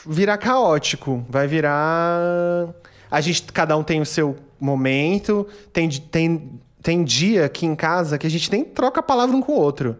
[0.06, 1.24] virar caótico.
[1.28, 2.68] Vai virar.
[3.10, 5.46] A gente, cada um tem o seu momento.
[5.72, 9.42] Tem, tem, tem dia aqui em casa que a gente nem troca a palavra um
[9.42, 9.98] com o outro.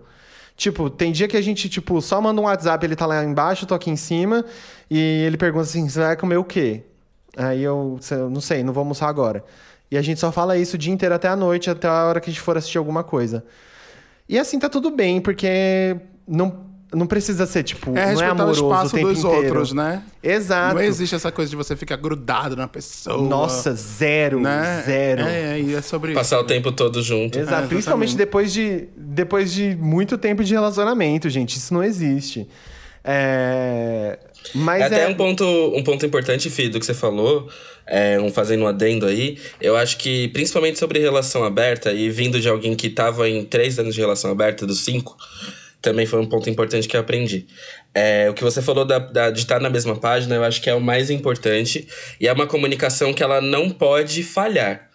[0.57, 3.65] Tipo, tem dia que a gente, tipo, só manda um WhatsApp, ele tá lá embaixo,
[3.65, 4.43] eu tô aqui em cima,
[4.91, 6.83] e ele pergunta assim: você vai comer o quê?
[7.37, 9.45] Aí eu, eu não sei, não vou almoçar agora.
[9.91, 12.21] E a gente só fala isso o dia inteiro até a noite, até a hora
[12.21, 13.45] que a gente for assistir alguma coisa.
[14.29, 18.65] E assim tá tudo bem, porque não, não precisa ser, tipo, é não é amoroso
[18.65, 19.39] o espaço o tempo dos inteiro.
[19.39, 20.03] outros, né?
[20.21, 20.75] Exato.
[20.75, 23.23] Não existe essa coisa de você ficar grudado na pessoa.
[23.23, 24.83] Nossa, zero, né?
[24.85, 25.23] zero.
[25.23, 26.45] É, é, é sobre Passar isso.
[26.45, 27.39] o tempo todo junto.
[27.39, 31.57] Exato, é, principalmente depois de, depois de muito tempo de relacionamento, gente.
[31.59, 32.49] Isso não existe.
[33.05, 34.19] É...
[34.55, 35.09] Mas é até é...
[35.09, 37.49] um, ponto, um ponto importante, Fih, do que você falou,
[37.87, 42.41] é, um, fazendo um adendo aí, eu acho que, principalmente sobre relação aberta, e vindo
[42.41, 45.17] de alguém que estava em três anos de relação aberta, dos cinco,
[45.81, 47.47] também foi um ponto importante que eu aprendi.
[47.95, 50.69] É, o que você falou da, da, de estar na mesma página, eu acho que
[50.69, 51.87] é o mais importante.
[52.21, 54.91] E é uma comunicação que ela não pode falhar.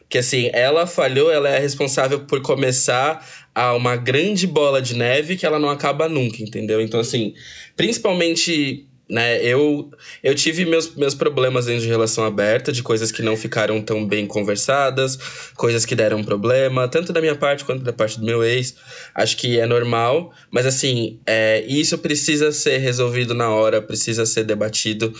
[0.00, 5.36] Porque assim, ela falhou, ela é responsável por começar a uma grande bola de neve
[5.36, 6.80] que ela não acaba nunca, entendeu?
[6.80, 7.34] Então, assim,
[7.74, 9.90] principalmente né, eu,
[10.22, 14.06] eu tive meus, meus problemas dentro de relação aberta, de coisas que não ficaram tão
[14.06, 15.16] bem conversadas,
[15.54, 18.74] coisas que deram problema, tanto da minha parte quanto da parte do meu ex.
[19.14, 24.44] Acho que é normal, mas assim, é, isso precisa ser resolvido na hora, precisa ser
[24.44, 25.12] debatido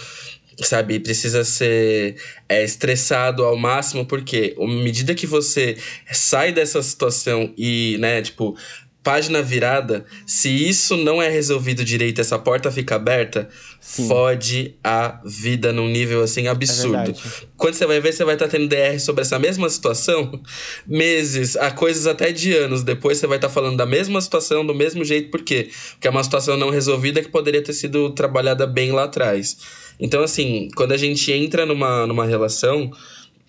[0.63, 1.01] sabe?
[1.01, 2.17] Precisa ser
[2.49, 5.77] é, estressado ao máximo, porque à medida que você
[6.13, 8.57] sai dessa situação e, né, tipo,
[9.05, 14.09] página virada, se isso não é resolvido direito, essa porta fica aberta, Sim.
[14.09, 17.11] fode a vida num nível assim absurdo.
[17.11, 20.41] É Quando você vai ver, você vai estar tá tendo DR sobre essa mesma situação
[20.89, 24.67] meses, a coisas até de anos depois, você vai estar tá falando da mesma situação,
[24.67, 25.69] do mesmo jeito, por quê?
[25.91, 29.59] Porque é uma situação não resolvida que poderia ter sido trabalhada bem lá atrás.
[30.01, 32.91] Então, assim, quando a gente entra numa, numa relação,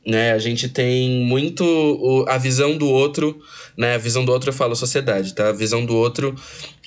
[0.06, 3.42] né, a gente tem muito o, a visão do outro
[3.78, 3.96] né?
[3.96, 5.50] A visão do outro eu falo sociedade, tá?
[5.50, 6.36] A visão do outro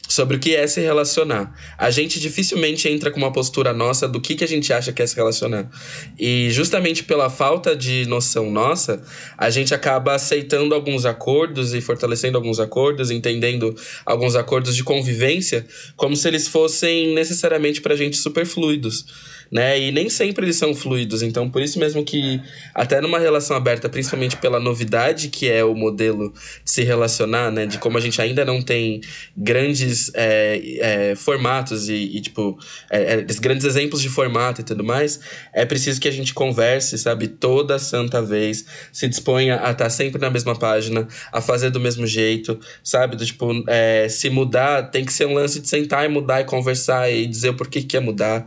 [0.08, 1.54] sobre o que é se relacionar.
[1.76, 5.02] A gente dificilmente entra com uma postura nossa do que, que a gente acha que
[5.02, 5.70] é se relacionar.
[6.18, 9.02] E justamente pela falta de noção nossa,
[9.36, 15.66] a gente acaba aceitando alguns acordos e fortalecendo alguns acordos, entendendo alguns acordos de convivência,
[15.94, 19.04] como se eles fossem necessariamente pra gente super fluidos
[19.50, 19.80] né?
[19.80, 21.22] E nem sempre eles são fluidos.
[21.22, 22.40] Então, por isso mesmo que,
[22.74, 26.32] até numa relação aberta, principalmente pela novidade que é o modelo
[26.64, 27.66] de se relacionar, né?
[27.66, 29.00] De como a gente ainda não tem
[29.36, 32.58] grandes é, é, formatos e, e tipo,
[32.90, 35.20] é, é grandes exemplos de formato e tudo mais,
[35.52, 37.28] é preciso que a gente converse, sabe?
[37.28, 42.06] Toda santa vez, se disponha a estar sempre na mesma página, a fazer do mesmo
[42.06, 43.16] jeito, sabe?
[43.16, 46.44] Do tipo, é, se mudar, tem que ser um lance de sentar e mudar e
[46.44, 48.46] conversar e dizer o porquê que quer mudar.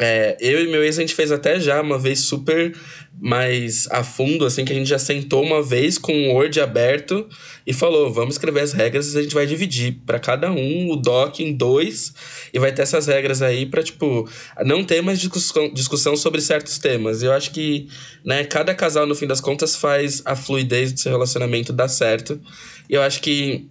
[0.00, 2.74] É, eu e meu ex, a gente fez até já uma vez super
[3.20, 7.28] mais a fundo, assim, que a gente já sentou uma vez com o Word aberto
[7.64, 10.96] e falou: vamos escrever as regras e a gente vai dividir para cada um o
[10.96, 12.12] doc em dois
[12.52, 14.28] e vai ter essas regras aí para tipo,
[14.64, 17.22] não ter mais discussão, discussão sobre certos temas.
[17.22, 17.88] Eu acho que,
[18.24, 22.40] né, cada casal, no fim das contas, faz a fluidez do seu relacionamento dar certo.
[22.90, 23.68] E eu acho que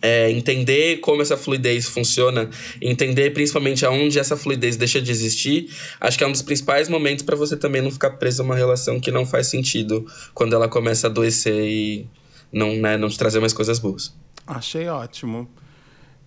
[0.00, 2.48] é, entender como essa fluidez funciona,
[2.80, 5.70] entender principalmente aonde essa fluidez deixa de existir,
[6.00, 8.56] acho que é um dos principais momentos para você também não ficar preso a uma
[8.56, 12.06] relação que não faz sentido quando ela começa a adoecer e
[12.52, 14.14] não, né, não te trazer mais coisas boas.
[14.46, 15.48] Achei ótimo.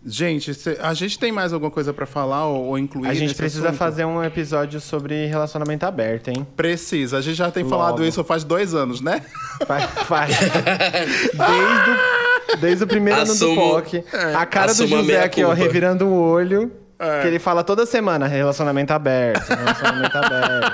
[0.03, 3.07] Gente, a gente tem mais alguma coisa para falar ou, ou, incluir?
[3.07, 3.77] A gente precisa assunto?
[3.77, 6.45] fazer um episódio sobre relacionamento aberto, hein?
[6.55, 7.19] Precisa.
[7.19, 7.75] A gente já tem Logo.
[7.75, 9.23] falado isso faz dois anos, né?
[9.67, 9.85] Faz.
[10.07, 10.35] faz.
[10.41, 14.03] Desde o Desde o primeiro Assumo, ano do POC.
[14.13, 14.35] É.
[14.35, 16.71] A cara do José aqui, ó, revirando o olho.
[16.99, 17.21] É.
[17.21, 20.71] Que ele fala toda semana, relacionamento aberto, relacionamento aberto.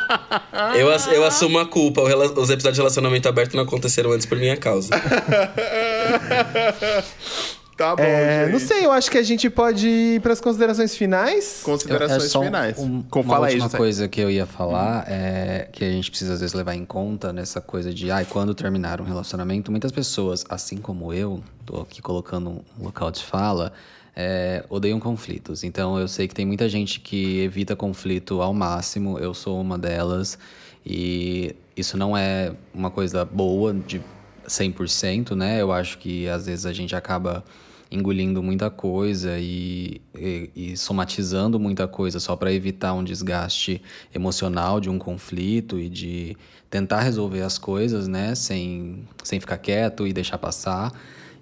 [0.76, 2.02] Eu, eu assumo a culpa.
[2.02, 4.90] Os episódios de relacionamento aberto não aconteceram antes por minha causa.
[7.78, 10.98] Tá bom, é, Não sei, eu acho que a gente pode ir para as considerações
[10.98, 11.62] finais.
[11.64, 12.80] Considerações é finais.
[12.80, 16.10] Um, Com, uma fala última aí, coisa que eu ia falar é que a gente
[16.10, 19.92] precisa às vezes levar em conta nessa coisa de, ai, quando terminar um relacionamento, muitas
[19.92, 22.50] pessoas, assim como eu, tô aqui colocando
[22.80, 23.72] um local de fala,
[24.16, 25.64] é, odeiam conflitos.
[25.64, 29.78] Então eu sei que tem muita gente que evita conflito ao máximo, eu sou uma
[29.78, 30.40] delas,
[30.84, 34.02] e isso não é uma coisa boa de
[34.48, 35.62] 100%, né?
[35.62, 37.44] Eu acho que às vezes a gente acaba
[37.92, 43.82] engolindo muita coisa e, e, e somatizando muita coisa só para evitar um desgaste
[44.14, 46.38] emocional de um conflito e de
[46.70, 50.92] tentar resolver as coisas, né, sem, sem ficar quieto e deixar passar.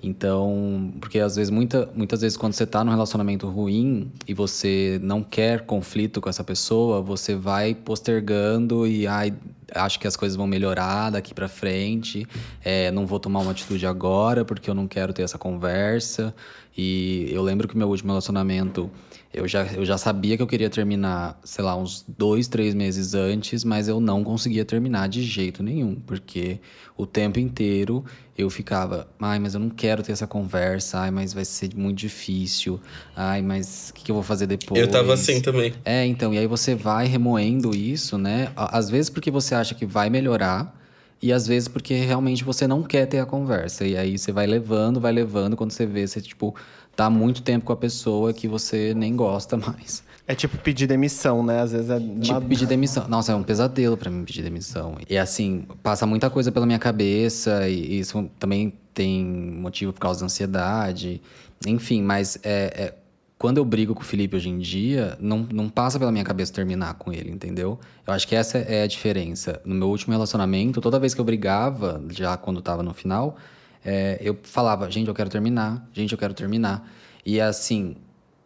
[0.04, 5.00] Então, porque às vezes, muita, muitas vezes, quando você está num relacionamento ruim e você
[5.02, 9.34] não quer conflito com essa pessoa, você vai postergando e ai,
[9.76, 12.28] acho que as coisas vão melhorar daqui para frente.
[12.64, 16.34] É, não vou tomar uma atitude agora porque eu não quero ter essa conversa.
[16.78, 18.90] E eu lembro que meu último relacionamento
[19.36, 23.14] eu já, eu já sabia que eu queria terminar, sei lá, uns dois, três meses
[23.14, 26.60] antes, mas eu não conseguia terminar de jeito nenhum, porque
[26.98, 28.04] o tempo inteiro
[28.38, 31.98] eu ficava, ai, mas eu não quero ter essa conversa, ai, mas vai ser muito
[31.98, 32.80] difícil,
[33.16, 34.80] ai, mas o que, que, eu vou fazer depois?
[34.80, 35.74] Eu tava assim também.
[35.84, 38.52] É, então, e aí você vai remoendo isso, né?
[38.56, 40.74] Às vezes porque você acha que vai melhorar,
[41.22, 43.86] e às vezes porque realmente você não quer ter a conversa.
[43.86, 46.54] E aí você vai levando, vai levando, quando você vê, você, tipo,
[46.96, 50.04] tá muito tempo com a pessoa que você nem gosta mais.
[50.28, 51.62] É tipo pedir demissão, né?
[51.62, 52.00] Às vezes é.
[52.00, 53.08] Tipo pedir demissão.
[53.08, 54.98] Nossa, é um pesadelo para mim pedir demissão.
[55.08, 60.22] E assim, passa muita coisa pela minha cabeça, e isso também tem motivo por causa
[60.22, 61.22] da ansiedade.
[61.68, 62.94] Enfim, mas é, é,
[63.38, 66.52] quando eu brigo com o Felipe hoje em dia, não, não passa pela minha cabeça
[66.52, 67.80] terminar com ele, entendeu?
[68.08, 69.62] Eu acho que essa é a diferença.
[69.64, 73.38] No meu último relacionamento, toda vez que eu brigava, já quando tava no final,
[73.86, 76.90] é, eu falava, gente, eu quero terminar, gente, eu quero terminar.
[77.24, 77.96] E assim,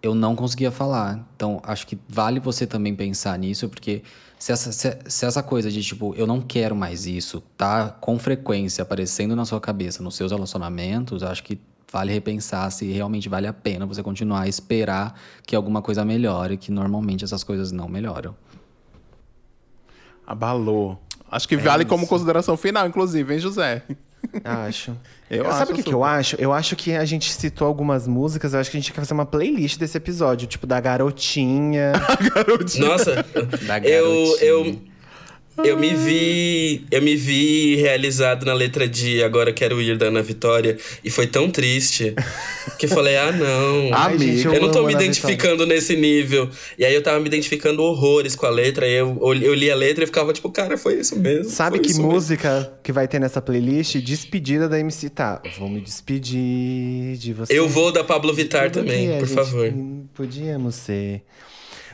[0.03, 1.25] eu não conseguia falar.
[1.35, 4.03] Então, acho que vale você também pensar nisso, porque
[4.37, 8.19] se essa, se, se, essa coisa de, tipo, eu não quero mais isso, tá com
[8.19, 11.57] frequência aparecendo na sua cabeça, nos seus relacionamentos, acho que
[11.91, 16.57] vale repensar se realmente vale a pena você continuar a esperar que alguma coisa melhore,
[16.57, 18.35] que normalmente essas coisas não melhoram.
[20.27, 21.01] Abalou.
[21.31, 21.89] Acho que é vale isso.
[21.89, 23.83] como consideração final, inclusive, hein, José?
[24.43, 24.95] Acho.
[25.29, 26.35] Eu Sabe acho o que, que eu acho?
[26.39, 29.13] Eu acho que a gente citou algumas músicas, eu acho que a gente quer fazer
[29.13, 31.93] uma playlist desse episódio, tipo da garotinha.
[32.07, 32.87] a garotinha.
[32.87, 33.15] Nossa,
[33.67, 33.93] da garotinha.
[33.93, 34.81] eu, eu,
[35.65, 40.21] eu me vi, eu me vi realizado na letra de Agora Quero Ir da Ana
[40.21, 42.13] Vitória e foi tão triste
[42.77, 43.89] que eu falei: "Ah, não.
[43.93, 45.75] Ai, gente, eu, eu não tô me identificando Vitória.
[45.75, 46.49] nesse nível".
[46.77, 49.75] E aí eu tava me identificando horrores com a letra, e eu, eu li a
[49.75, 51.49] letra e ficava tipo: "Cara, foi isso mesmo".
[51.51, 52.71] Sabe que música mesmo.
[52.83, 53.97] que vai ter nessa playlist?
[53.97, 55.41] Despedida da MC Tá.
[55.57, 57.57] Vou me despedir de você.
[57.57, 59.73] Eu vou da Pablo Vittar também, por favor.
[60.13, 61.23] Podíamos ser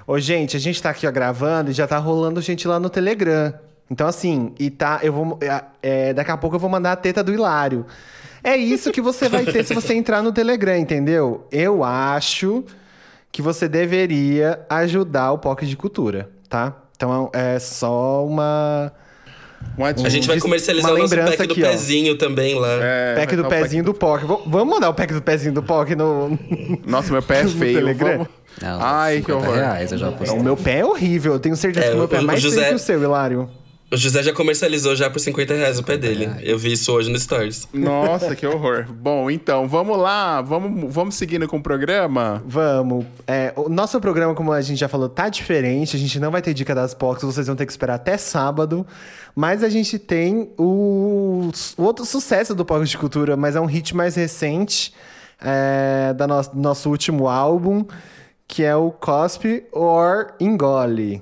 [0.07, 2.89] Ô, gente, a gente tá aqui ó, gravando e já tá rolando gente lá no
[2.89, 3.53] Telegram.
[3.89, 4.99] Então, assim, e tá.
[5.01, 5.39] Eu vou.
[5.41, 7.85] É, é, daqui a pouco eu vou mandar a teta do Hilário.
[8.43, 11.47] É isso que você vai ter se você entrar no Telegram, entendeu?
[11.51, 12.63] Eu acho
[13.31, 16.73] que você deveria ajudar o POC de Cultura, tá?
[16.95, 18.91] Então é só uma.
[19.77, 22.17] Um, a gente vai comercializar o nosso pack aqui, do pezinho ó.
[22.17, 22.77] também lá.
[22.81, 24.25] É, pack do pezinho pack do POC.
[24.45, 26.37] Vamos mandar o pack do pezinho do POC no.
[26.85, 27.79] Nossa, meu pé é feio.
[27.79, 28.11] Telegram.
[28.11, 28.27] Vamos...
[28.61, 29.55] Não, Ai, que horror.
[29.55, 31.33] Reais, eu já o meu pé é horrível.
[31.33, 32.55] Eu tenho certeza é, que o meu pé é mais José...
[32.55, 33.49] feio que o seu, Hilário.
[33.91, 36.27] O José já comercializou já por 50 reais o pé dele.
[36.41, 37.67] Eu vi isso hoje no Stories.
[37.71, 38.85] Nossa, que horror.
[38.89, 40.41] Bom, então, vamos lá.
[40.41, 42.43] Vamos, vamos seguindo com o programa?
[42.47, 43.05] Vamos.
[43.27, 45.95] É, o nosso programa, como a gente já falou, tá diferente.
[45.95, 48.85] A gente não vai ter dica das POCs, vocês vão ter que esperar até sábado.
[49.35, 53.65] Mas a gente tem o, o outro sucesso do POC de Cultura, mas é um
[53.65, 54.93] hit mais recente
[55.39, 57.85] é, da no, do nosso último álbum
[58.47, 61.21] que é o Cospe or Engole.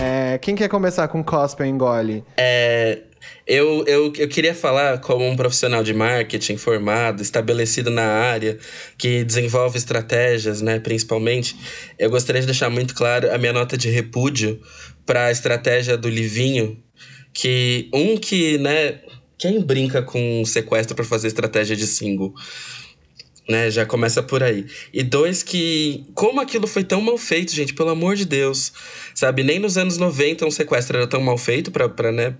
[0.00, 2.24] É, quem quer começar com Cospe ou Engole?
[2.36, 3.02] É,
[3.46, 8.58] eu, eu, eu queria falar como um profissional de marketing formado, estabelecido na área,
[8.96, 11.56] que desenvolve estratégias, né, principalmente.
[11.98, 14.60] Eu gostaria de deixar muito claro a minha nota de repúdio
[15.04, 16.82] para a estratégia do Livinho,
[17.32, 19.00] que um que, né,
[19.40, 22.34] quem brinca com sequestro para fazer estratégia de single?
[23.48, 24.66] Né, já começa por aí.
[24.92, 26.04] E dois, que.
[26.14, 28.72] Como aquilo foi tão mal feito, gente, pelo amor de Deus.
[29.14, 32.36] Sabe, nem nos anos 90 um sequestro era tão mal feito pra né,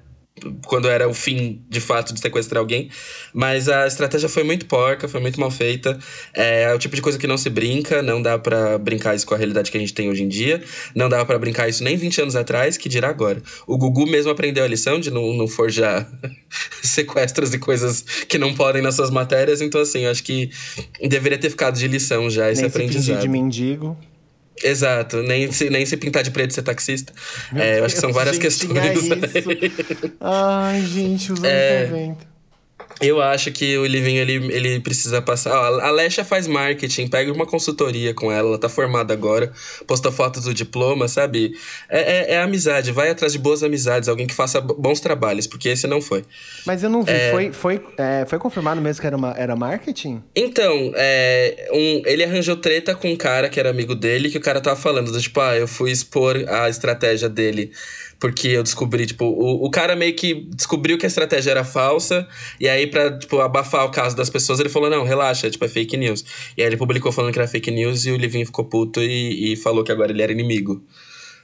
[0.66, 2.90] quando era o fim de fato de sequestrar alguém.
[3.32, 5.98] Mas a estratégia foi muito porca, foi muito mal feita.
[6.34, 9.26] É, é o tipo de coisa que não se brinca, não dá para brincar isso
[9.26, 10.62] com a realidade que a gente tem hoje em dia.
[10.94, 13.42] Não dá para brincar isso nem 20 anos atrás, que dirá agora.
[13.66, 16.10] O Gugu mesmo aprendeu a lição de não, não forjar
[16.82, 19.60] sequestros e coisas que não podem nas suas matérias.
[19.60, 20.50] Então, assim, eu acho que
[21.00, 23.16] deveria ter ficado de lição já esse nem aprendizado.
[23.16, 23.96] Se de mendigo.
[24.62, 27.12] Exato, nem se, nem se pintar de preto ser taxista.
[27.54, 28.76] É, eu acho que são várias gente, questões.
[28.76, 31.86] É Ai, gente, os anos é...
[31.86, 32.29] 90.
[33.00, 35.52] Eu acho que o Livinho ele, ele precisa passar.
[35.52, 39.52] Ó, a Lesha faz marketing, pega uma consultoria com ela, ela tá formada agora,
[39.86, 41.54] posta fotos do diploma, sabe?
[41.88, 45.70] É, é, é, amizade, vai atrás de boas amizades, alguém que faça bons trabalhos, porque
[45.70, 46.24] esse não foi.
[46.66, 47.30] Mas eu não vi, é...
[47.30, 50.22] foi, foi, é, foi confirmado mesmo que era, uma, era marketing?
[50.36, 54.42] Então, é, um, ele arranjou treta com um cara que era amigo dele, que o
[54.42, 57.72] cara tava falando, tipo, ah, eu fui expor a estratégia dele
[58.20, 62.28] porque eu descobri, tipo, o, o cara meio que descobriu que a estratégia era falsa,
[62.60, 65.68] e aí pra, tipo, abafar o caso das pessoas, ele falou, não, relaxa, tipo, é
[65.68, 66.22] fake news.
[66.56, 69.54] E aí ele publicou falando que era fake news, e o Livinho ficou puto e,
[69.54, 70.84] e falou que agora ele era inimigo.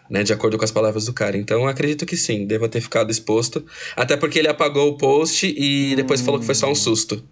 [0.09, 1.37] Né, de acordo com as palavras do cara.
[1.37, 3.67] Então, acredito que sim, deva ter ficado exposto.
[3.97, 6.25] Até porque ele apagou o post e depois hum.
[6.27, 7.25] falou que foi só um susto.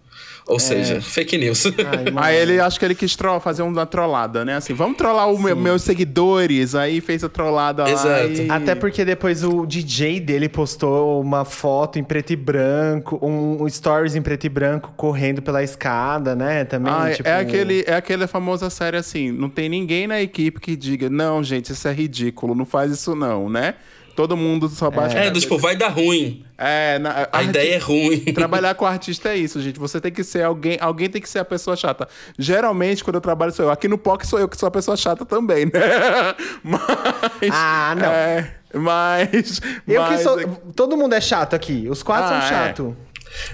[0.47, 0.59] Ou é.
[0.59, 1.65] seja, fake news.
[2.15, 4.55] Ai, aí ele, acho que ele quis fazer uma trollada, né?
[4.55, 6.75] Assim, vamos trollar os meus seguidores.
[6.75, 8.07] Aí fez a trollada Exato.
[8.07, 8.25] lá.
[8.25, 8.49] E...
[8.49, 13.69] Até porque depois o DJ dele postou uma foto em preto e branco, um, um
[13.69, 16.63] stories em preto e branco correndo pela escada, né?
[16.63, 16.93] Também.
[16.93, 17.27] Ah, tipo...
[17.27, 21.43] é, aquele, é aquela famosa série assim: não tem ninguém na equipe que diga, não,
[21.43, 23.75] gente, isso é ridículo, não faz isso não, né?
[24.15, 25.17] Todo mundo só bate.
[25.17, 26.45] É, é tipo, vai dar ruim.
[26.57, 28.19] É, na, a, a ideia é ruim.
[28.33, 29.77] Trabalhar com artista é isso, gente.
[29.77, 32.07] Você tem que ser alguém, alguém tem que ser a pessoa chata.
[32.39, 33.71] Geralmente, quando eu trabalho, sou eu.
[33.71, 35.71] Aqui no POC sou eu que sou a pessoa chata também, né?
[36.63, 37.51] Mas.
[37.51, 38.05] Ah, não.
[38.05, 39.61] É, mas.
[39.87, 40.17] Eu mas...
[40.17, 40.37] que sou.
[40.75, 41.87] Todo mundo é chato aqui.
[41.89, 42.87] Os quatro ah, são chatos.
[42.87, 43.04] É.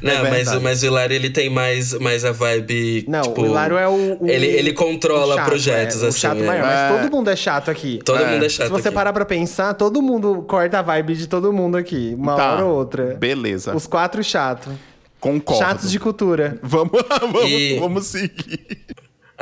[0.01, 3.05] Não, É mas, mas o Hilário ele tem mais, mais a vibe.
[3.07, 4.17] Não, tipo, o Hilário é o.
[4.19, 6.17] o- ele, ele controla o chato, projetos, é, assim.
[6.17, 6.43] O chato é.
[6.45, 6.89] maior, É.
[6.89, 7.99] mas todo mundo é chato aqui.
[8.03, 8.31] Todo É.
[8.31, 8.67] mundo é chato.
[8.67, 8.95] Se você aqui.
[8.95, 12.13] parar pra pensar, todo mundo corta a vibe de todo mundo aqui.
[12.17, 12.53] Uma Tá.
[12.53, 13.15] hora ou outra.
[13.19, 13.75] Beleza.
[13.75, 14.73] Os quatro chatos.
[15.19, 15.63] Concordo.
[15.63, 16.57] Chatos de cultura.
[16.63, 18.79] Vamos, vamos, E- vamos seguir.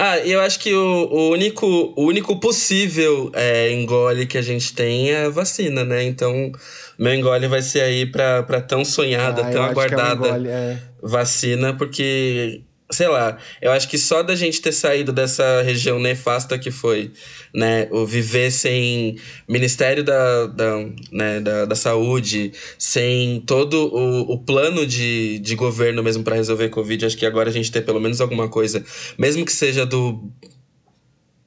[0.02, 1.66] Ah, eu acho que o, o único,
[1.96, 6.04] o único possível é, engole que a gente tem é a vacina, né?
[6.04, 6.52] Então,
[7.00, 10.78] meu engole vai ser aí pra, pra tão sonhada, Ah, tão é aguardada engole, é.
[11.02, 16.60] vacina, porque, sei lá, eu acho que só da gente ter saído dessa região nefasta
[16.60, 17.12] que foi,
[17.54, 17.88] né?
[17.92, 20.76] O viver sem Ministério da, da,
[21.12, 26.68] né, da, da Saúde, sem todo o, o plano de, de governo mesmo para resolver
[26.70, 28.84] Covid, acho que agora a gente ter pelo menos alguma coisa,
[29.18, 30.30] mesmo que seja do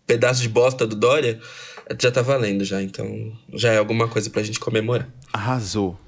[0.07, 1.39] pedaço de bosta do Dória,
[2.01, 5.09] já tá valendo já, então já é alguma coisa pra gente comemorar.
[5.33, 5.99] Arrasou.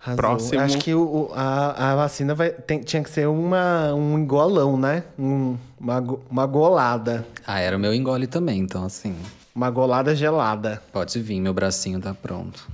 [0.00, 0.16] Arrasou.
[0.16, 0.60] Próximo.
[0.60, 5.04] Acho que o, a, a vacina vai, tem- tinha que ser uma, um engolão, né?
[5.18, 5.98] Um- uma,
[6.30, 7.26] uma golada.
[7.46, 9.14] Ah, era o meu engole também, então assim,
[9.54, 10.82] Uma golada gelada.
[10.92, 12.66] pode vir, meu bracinho tá pronto.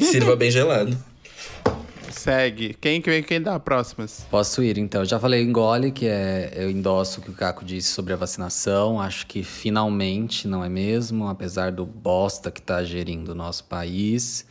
[0.00, 0.96] Sirva bem gelado.
[2.12, 2.74] Segue.
[2.80, 4.26] Quem, quem, quem dá próximas?
[4.30, 5.02] Posso ir, então.
[5.02, 8.16] Eu já falei engole, que é eu endosso o que o Caco disse sobre a
[8.16, 9.00] vacinação.
[9.00, 11.28] Acho que finalmente, não é mesmo?
[11.28, 14.46] Apesar do bosta que tá gerindo o nosso país.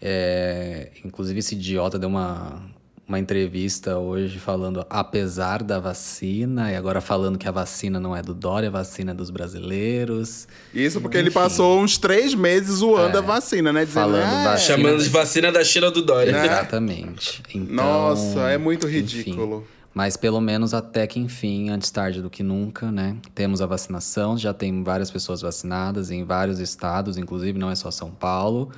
[0.00, 2.62] É, Inclusive, esse idiota deu uma,
[3.08, 8.20] uma entrevista hoje falando apesar da vacina, e agora falando que a vacina não é
[8.20, 10.48] do Dória, a vacina é dos brasileiros.
[10.74, 13.84] Isso porque ele passou uns três meses zoando a vacina, né?
[13.84, 14.76] Dizendo, Falando "Ah, vacina.
[14.76, 16.32] Chamando de vacina da China do Dória.
[16.32, 16.46] Né?
[16.46, 17.42] Exatamente.
[17.54, 18.96] Então, Nossa, é muito enfim.
[18.96, 19.66] ridículo.
[19.94, 23.16] Mas pelo menos até que enfim, antes tarde do que nunca, né?
[23.34, 27.90] Temos a vacinação, já tem várias pessoas vacinadas em vários estados, inclusive não é só
[27.90, 28.70] São Paulo.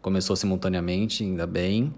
[0.00, 1.92] Começou simultaneamente, ainda bem.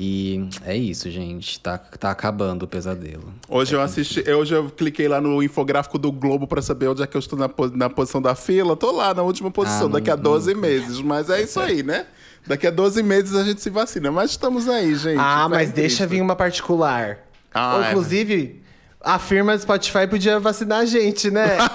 [0.00, 1.58] E é isso, gente.
[1.58, 3.34] Tá, tá acabando o pesadelo.
[3.48, 7.06] Hoje eu assisti, hoje eu cliquei lá no infográfico do Globo pra saber onde é
[7.06, 8.76] que eu estou na, na posição da fila.
[8.76, 11.00] Tô lá na última posição, Ah, não- daqui a 12 não- meses.
[11.00, 12.06] Mas é isso aí, né?
[12.46, 14.12] Daqui a 12 meses a gente se vacina.
[14.12, 15.18] Mas estamos aí, gente.
[15.18, 16.06] Ah, mas deixa triste.
[16.06, 17.18] vir uma particular.
[17.52, 17.90] Ah, é.
[17.90, 18.62] Inclusive,
[19.00, 21.56] a firma do Spotify podia vacinar a gente, né?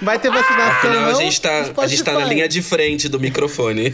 [0.00, 1.20] Vai ter vacinação, Afinal, a não?
[1.20, 3.92] gente, tá, a gente tá na linha de frente do microfone.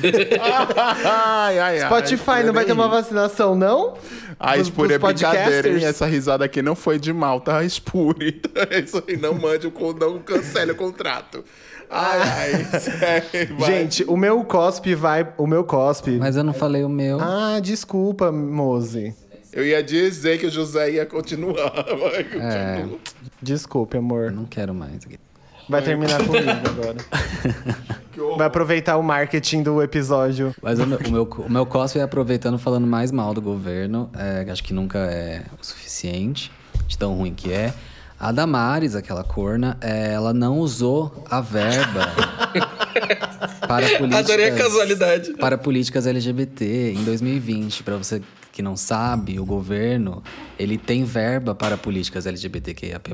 [1.04, 1.86] ai, ai, ai.
[1.86, 3.94] Spotify não vai ter uma vacinação, não?
[4.38, 5.82] A Spuri é brincadeira, hein?
[5.82, 7.58] Essa risada aqui não foi de mal, tá?
[7.58, 8.42] A Spuri.
[8.84, 11.42] Isso aí, não mande, não cancele o contrato.
[11.90, 13.56] Ai, ai, sério.
[13.64, 15.26] Gente, o meu cospe vai...
[15.38, 16.18] O meu cospe...
[16.18, 17.18] Mas eu não falei o meu.
[17.20, 19.14] Ah, desculpa, Mose.
[19.54, 21.70] Eu ia dizer que o José ia continuar.
[21.96, 22.86] Vai, É.
[23.40, 24.32] Desculpe, amor.
[24.32, 25.06] não quero mais.
[25.68, 26.96] Vai terminar comigo agora.
[28.36, 30.52] Vai aproveitar o marketing do episódio.
[30.60, 34.10] Mas o meu, o meu, o meu cospe é aproveitando falando mais mal do governo.
[34.18, 36.50] é, acho que nunca é o suficiente,
[36.88, 37.72] de tão ruim que é.
[38.18, 42.06] A Damares, aquela corna, é, ela não usou a verba
[43.68, 44.30] para políticas...
[44.30, 45.32] Adorei a casualidade.
[45.34, 47.82] Para políticas LGBT em 2020.
[47.82, 48.22] Para você
[48.54, 50.22] que não sabe, o governo
[50.56, 53.10] ele tem verba para políticas LGBTQIAP+,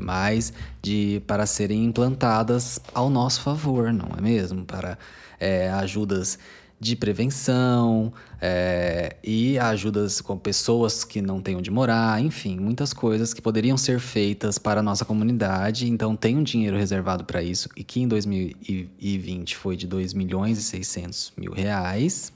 [0.79, 4.63] de, para serem implantadas ao nosso favor, não é mesmo?
[4.63, 4.99] Para
[5.39, 6.37] é, ajudas
[6.79, 13.33] de prevenção é, e ajudas com pessoas que não têm onde morar, enfim, muitas coisas
[13.33, 15.89] que poderiam ser feitas para a nossa comunidade.
[15.89, 20.59] Então tem um dinheiro reservado para isso e que em 2020 foi de 2 milhões
[20.59, 22.31] e 600 mil reais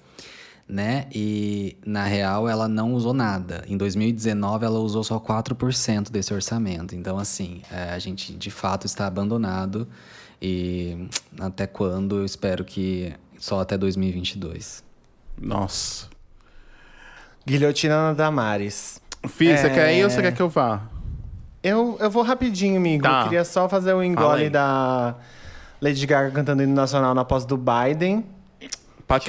[0.68, 1.06] né?
[1.14, 3.64] E na real ela não usou nada.
[3.68, 6.96] Em 2019 ela usou só 4% desse orçamento.
[6.96, 9.88] Então assim, é, a gente de fato está abandonado
[10.42, 11.08] e
[11.40, 14.84] até quando eu espero que só até 2022.
[15.40, 16.08] Nossa.
[17.46, 19.00] Guilhotina na Damares.
[19.28, 19.70] Fih, você É.
[19.70, 20.82] quer ir ou você quer que eu vá?
[21.62, 23.04] Eu, eu vou rapidinho, amigo.
[23.04, 23.20] Tá.
[23.22, 25.16] Eu queria só fazer o Fala engole da
[25.82, 28.24] Lady Gaga cantando hino nacional na posse do Biden.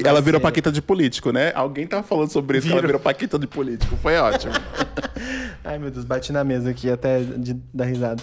[0.05, 1.53] Ela virou paquita de político, né?
[1.55, 2.99] Alguém tava falando sobre isso, que ela Virou.
[3.01, 3.97] paquita de político.
[4.03, 4.53] Foi ótimo.
[5.65, 8.23] Ai, meu Deus, bati na mesa aqui até de dar risada.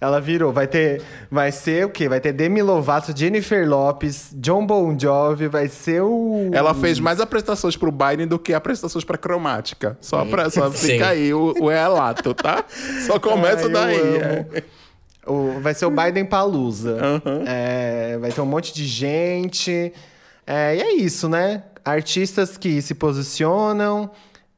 [0.00, 0.52] Ela virou.
[0.52, 1.02] Vai ter.
[1.30, 2.08] Vai ser o quê?
[2.08, 6.50] Vai ter Demi Lovato, Jennifer Lopes, John Bon Jovi, vai ser o.
[6.52, 9.96] Ela fez mais apresentações pro Biden do que apresentações pra cromática.
[10.00, 12.64] Só pra só fica aí o, o relato, tá?
[13.06, 13.96] Só começa Ai, daí.
[14.16, 14.62] é.
[15.26, 16.98] O- vai ser o Biden Palusa.
[17.46, 19.92] É, vai ter um monte de gente.
[20.46, 21.64] É, e é isso, né?
[21.84, 24.10] Artistas que se posicionam.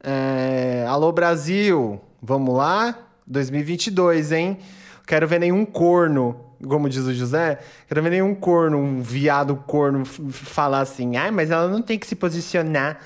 [0.04, 2.98] É, Alô Brasil, vamos lá?
[3.26, 4.58] 2022, hein?
[5.06, 7.58] Quero ver nenhum corno, como diz o José.
[7.88, 11.16] Quero ver nenhum corno, um viado corno, falar assim.
[11.16, 12.98] Ai, mas ela não tem que se posicionar.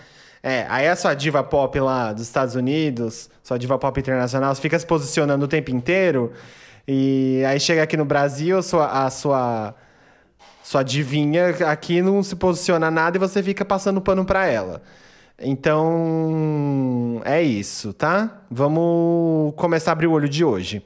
[0.43, 4.77] É, aí a sua diva pop lá dos Estados Unidos, sua diva pop internacional, fica
[4.77, 6.33] se posicionando o tempo inteiro.
[6.87, 9.73] E aí chega aqui no Brasil, a sua, a sua,
[10.63, 14.83] sua divinha aqui não se posiciona nada e você fica passando pano pra ela.
[15.39, 18.43] Então, é isso, tá?
[18.51, 20.83] Vamos começar a abrir o olho de hoje.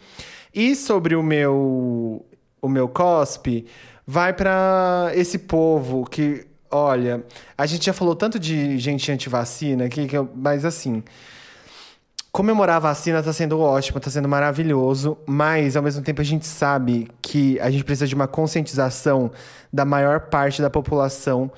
[0.55, 2.25] E sobre o meu
[2.61, 3.67] o meu cospe,
[4.07, 7.25] vai pra esse povo que, olha,
[7.57, 11.03] a gente já falou tanto de gente antivacina aqui, que mas assim,
[12.37, 16.47] comemorar a vacina tá sendo ótimo, tá sendo maravilhoso, mas ao mesmo tempo a gente
[16.47, 19.31] sabe que a gente precisa de uma conscientização
[19.73, 21.51] da maior parte da população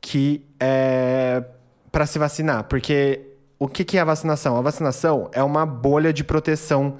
[0.00, 1.44] que é
[1.92, 4.56] para se vacinar, porque o que, que é a vacinação?
[4.56, 6.96] A vacinação é uma bolha de proteção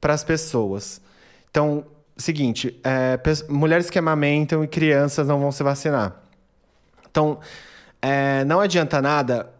[0.00, 1.00] para as pessoas.
[1.48, 1.86] Então,
[2.16, 3.16] seguinte, é,
[3.48, 6.16] mulheres que amamentam e crianças não vão se vacinar.
[7.08, 7.38] Então,
[8.02, 9.54] é, não adianta nada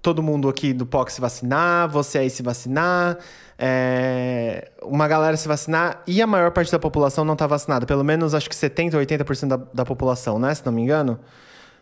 [0.00, 3.18] todo mundo aqui do POC se vacinar, você aí se vacinar,
[3.58, 7.84] é, uma galera se vacinar e a maior parte da população não está vacinada.
[7.86, 10.54] Pelo menos acho que 70% ou 80% da, da população, né?
[10.54, 11.18] Se não me engano,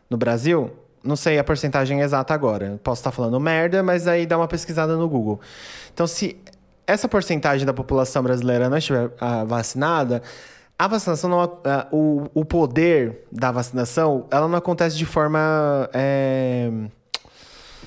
[0.09, 0.71] no Brasil.
[1.03, 2.81] Não sei a porcentagem exata agora.
[2.83, 5.41] Posso estar falando merda, mas aí dá uma pesquisada no Google.
[5.93, 6.37] Então, se
[6.87, 10.23] essa porcentagem da população brasileira não estiver ah, vacinada,
[10.79, 16.71] a vacinação não, ah, o, o poder da vacinação, ela não acontece de forma é,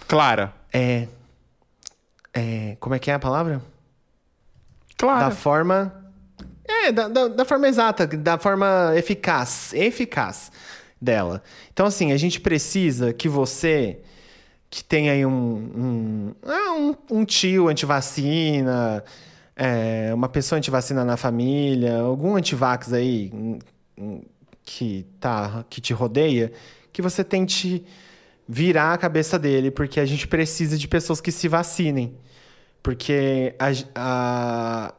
[0.09, 0.51] Clara.
[0.73, 1.07] é,
[2.33, 3.61] é, como é que é a palavra?
[4.97, 5.29] Clara.
[5.29, 5.93] Da forma.
[6.67, 9.71] É, da, da, da forma exata, da forma eficaz.
[9.73, 10.51] Eficaz
[10.99, 11.43] dela.
[11.71, 13.99] Então, assim, a gente precisa que você,
[14.69, 15.31] que tem aí um.
[15.31, 19.03] um, ah, um, um tio antivacina,
[19.55, 23.59] é, uma pessoa antivacina na família, algum antivax aí hum,
[23.95, 24.21] hum,
[24.63, 26.51] que, tá, que te rodeia,
[26.91, 27.85] que você tente
[28.51, 32.17] virar a cabeça dele, porque a gente precisa de pessoas que se vacinem.
[32.81, 34.93] Porque a, a,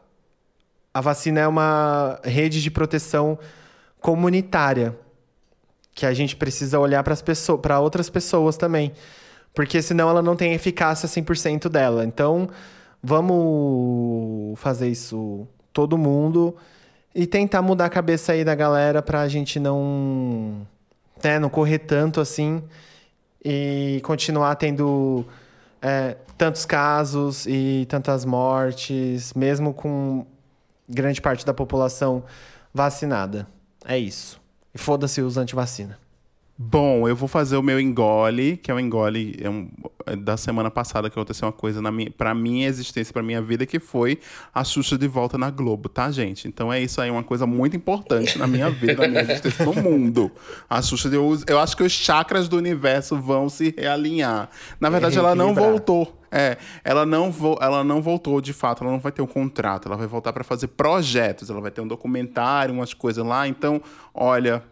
[0.95, 3.37] a vacina é uma rede de proteção
[4.01, 4.97] comunitária
[5.93, 8.93] que a gente precisa olhar para pessoas, para outras pessoas também,
[9.53, 12.05] porque senão ela não tem eficácia 100% dela.
[12.05, 12.49] Então,
[13.03, 16.55] vamos fazer isso todo mundo
[17.13, 20.65] e tentar mudar a cabeça aí da galera pra gente não,
[21.23, 22.63] né, não correr tanto assim
[23.45, 25.25] e continuar tendo
[25.81, 30.27] é, tantos casos e tantas mortes, mesmo com
[30.89, 32.25] grande parte da população
[32.73, 33.47] vacinada.
[33.85, 34.41] É isso.
[34.75, 35.99] E foda-se os antivacina.
[36.63, 39.71] Bom, eu vou fazer o meu engole, que é um engole é um-
[40.05, 43.41] é da semana passada que aconteceu uma coisa na minha, pra minha existência, pra minha
[43.41, 44.19] vida, que foi
[44.55, 46.47] a Xuxa de volta na Globo, tá, gente?
[46.47, 49.73] Então é isso aí, uma coisa muito importante na minha vida, na minha existência no
[49.73, 50.31] mundo.
[50.69, 54.51] A Xuxa, de, eu, eu acho que os chakras do universo vão se realinhar.
[54.79, 56.21] Na verdade, ela não voltou.
[56.31, 59.89] É, ela não, vo ela não voltou de fato, ela não vai ter um contrato,
[59.89, 63.49] ela vai voltar pra fazer projetos, ela vai ter um documentário, umas coisas lá.
[63.49, 63.81] Então,
[64.15, 64.63] olha,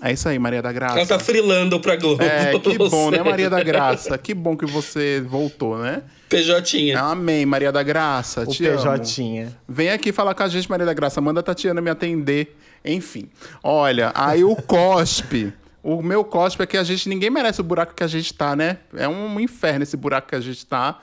[0.00, 0.98] é isso aí, Maria da Graça.
[0.98, 2.22] Ela tá frilando pra Globo.
[2.22, 3.22] É, que bom, né.
[3.22, 4.16] Maria da Graça?
[4.16, 6.02] Que bom que você voltou, né?
[6.28, 6.94] PJ.
[6.94, 8.42] Amém, Maria da Graça.
[8.42, 8.78] O te amo.
[8.78, 9.48] PJ.
[9.68, 11.20] Vem aqui falar com a gente, Maria da Graça.
[11.20, 12.56] Manda a Tatiana me atender.
[12.84, 13.28] Enfim.
[13.62, 15.52] Olha, aí o cospe.
[15.82, 17.08] O meu cospe é que a gente.
[17.08, 18.78] Ninguém merece o buraco que a gente tá, né?
[18.94, 21.00] É um inferno esse buraco que a gente tá.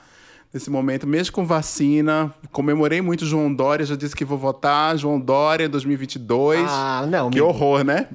[0.54, 5.20] Nesse momento, mesmo com vacina, comemorei muito João Dória, já disse que vou votar João
[5.20, 6.64] Dória 2022.
[6.66, 7.28] Ah, não.
[7.28, 8.06] Que me- horror, né?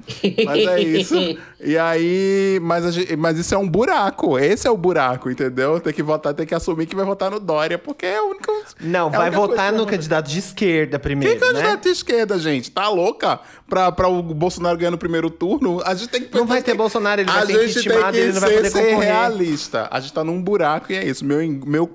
[0.44, 1.14] Mas é isso.
[1.64, 4.36] E aí, mas, gente- mas isso é um buraco.
[4.36, 5.78] Esse é o buraco, entendeu?
[5.78, 8.50] Tem que votar, tem que assumir que vai votar no Dória, porque é o único.
[8.80, 11.60] Não, é vai votar que no candidato de esquerda primeiro, Quem é né?
[11.60, 12.68] candidato de esquerda, gente?
[12.68, 13.38] Tá louca?
[13.68, 15.80] Pra, pra o Bolsonaro ganhar no primeiro turno?
[15.84, 18.12] A gente tem que Não vai ter Bolsonaro, ele vai a ser gente impeachmentado tem
[18.12, 19.08] que e ele não vai ser, poder ser concorrer.
[19.12, 19.88] realista.
[19.92, 21.24] A gente tá num buraco e é isso.
[21.24, 21.86] Meu, meu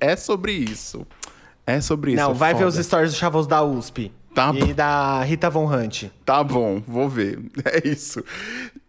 [0.00, 1.06] é sobre isso.
[1.66, 2.22] É sobre isso.
[2.22, 2.78] Não, vai ver foda.
[2.78, 4.12] os stories do Chavos da USP.
[4.34, 4.72] Tá e bom.
[4.74, 6.04] da Rita Von Hunt.
[6.24, 7.38] Tá bom, vou ver.
[7.64, 8.22] É isso.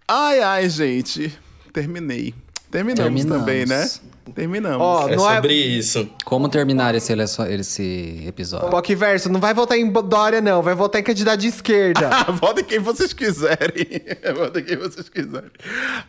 [0.07, 1.31] Ai, ai, gente.
[1.71, 2.33] Terminei.
[2.71, 3.39] Terminamos, Terminamos.
[3.45, 3.89] também, né?
[4.33, 4.81] Terminamos.
[4.81, 6.09] Ó, É não é- sobre isso.
[6.25, 7.13] Como terminar esse,
[7.49, 8.69] esse episódio?
[8.69, 10.61] Poc Verso, não vai votar em Dória, não.
[10.63, 12.09] Vai votar em candidato de esquerda.
[12.41, 13.85] Votem quem vocês quiserem.
[14.35, 15.51] Votem quem vocês quiserem.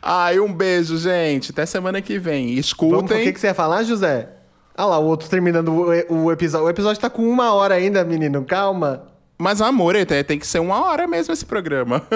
[0.03, 1.51] Ai, um beijo, gente.
[1.53, 2.47] Até semana que vem.
[2.47, 3.25] Vamos, o Escutem.
[3.25, 4.31] que, que você ia falar, José?
[4.77, 6.67] Ah lá, o outro terminando o, o episódio.
[6.67, 8.45] O episódio tá com uma hora ainda, menino.
[8.45, 9.05] Calma.
[9.39, 12.03] Mas, amor, tem tem que ser uma hora mesmo esse programa.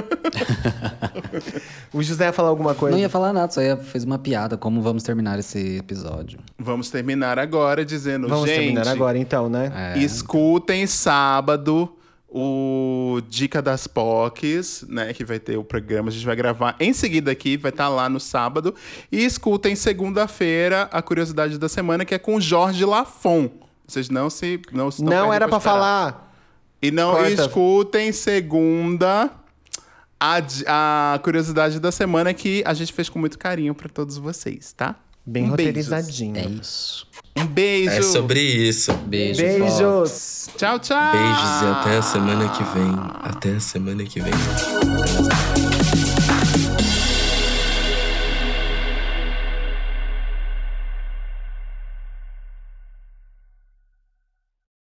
[1.93, 2.95] O José ia falar alguma coisa.
[2.95, 4.57] Não ia falar nada, só ia fez uma piada.
[4.57, 6.39] Como vamos terminar esse episódio?
[6.57, 8.59] Vamos terminar agora dizendo, Vamos gente.
[8.59, 9.95] terminar agora, então, né?
[9.97, 9.99] É.
[9.99, 11.93] Escutem sábado
[12.31, 15.13] o Dica das POCs, né?
[15.13, 16.09] Que vai ter o programa.
[16.09, 18.75] A gente vai gravar em seguida aqui, vai estar lá no sábado.
[19.11, 23.51] E escutem segunda-feira a curiosidade da semana, que é com Jorge Lafon.
[23.87, 24.61] Vocês não se.
[24.73, 25.61] Não, Não, perdem era esperar.
[25.61, 26.33] falar.
[26.81, 27.31] E não Corta.
[27.31, 29.31] escutem segunda.
[30.23, 34.73] A, a curiosidade da semana que a gente fez com muito carinho pra todos vocês,
[34.73, 34.95] tá?
[35.27, 35.87] Bem Um beijos.
[35.87, 36.37] roteirizadinho.
[36.37, 37.07] É isso.
[37.37, 37.91] Um beijo.
[37.91, 38.93] É sobre isso.
[39.07, 39.41] Beijo.
[39.43, 40.49] Beijos.
[40.57, 41.13] Tchau, tchau.
[41.13, 42.93] Beijos e até a semana que vem.
[43.23, 44.33] Até a semana que vem.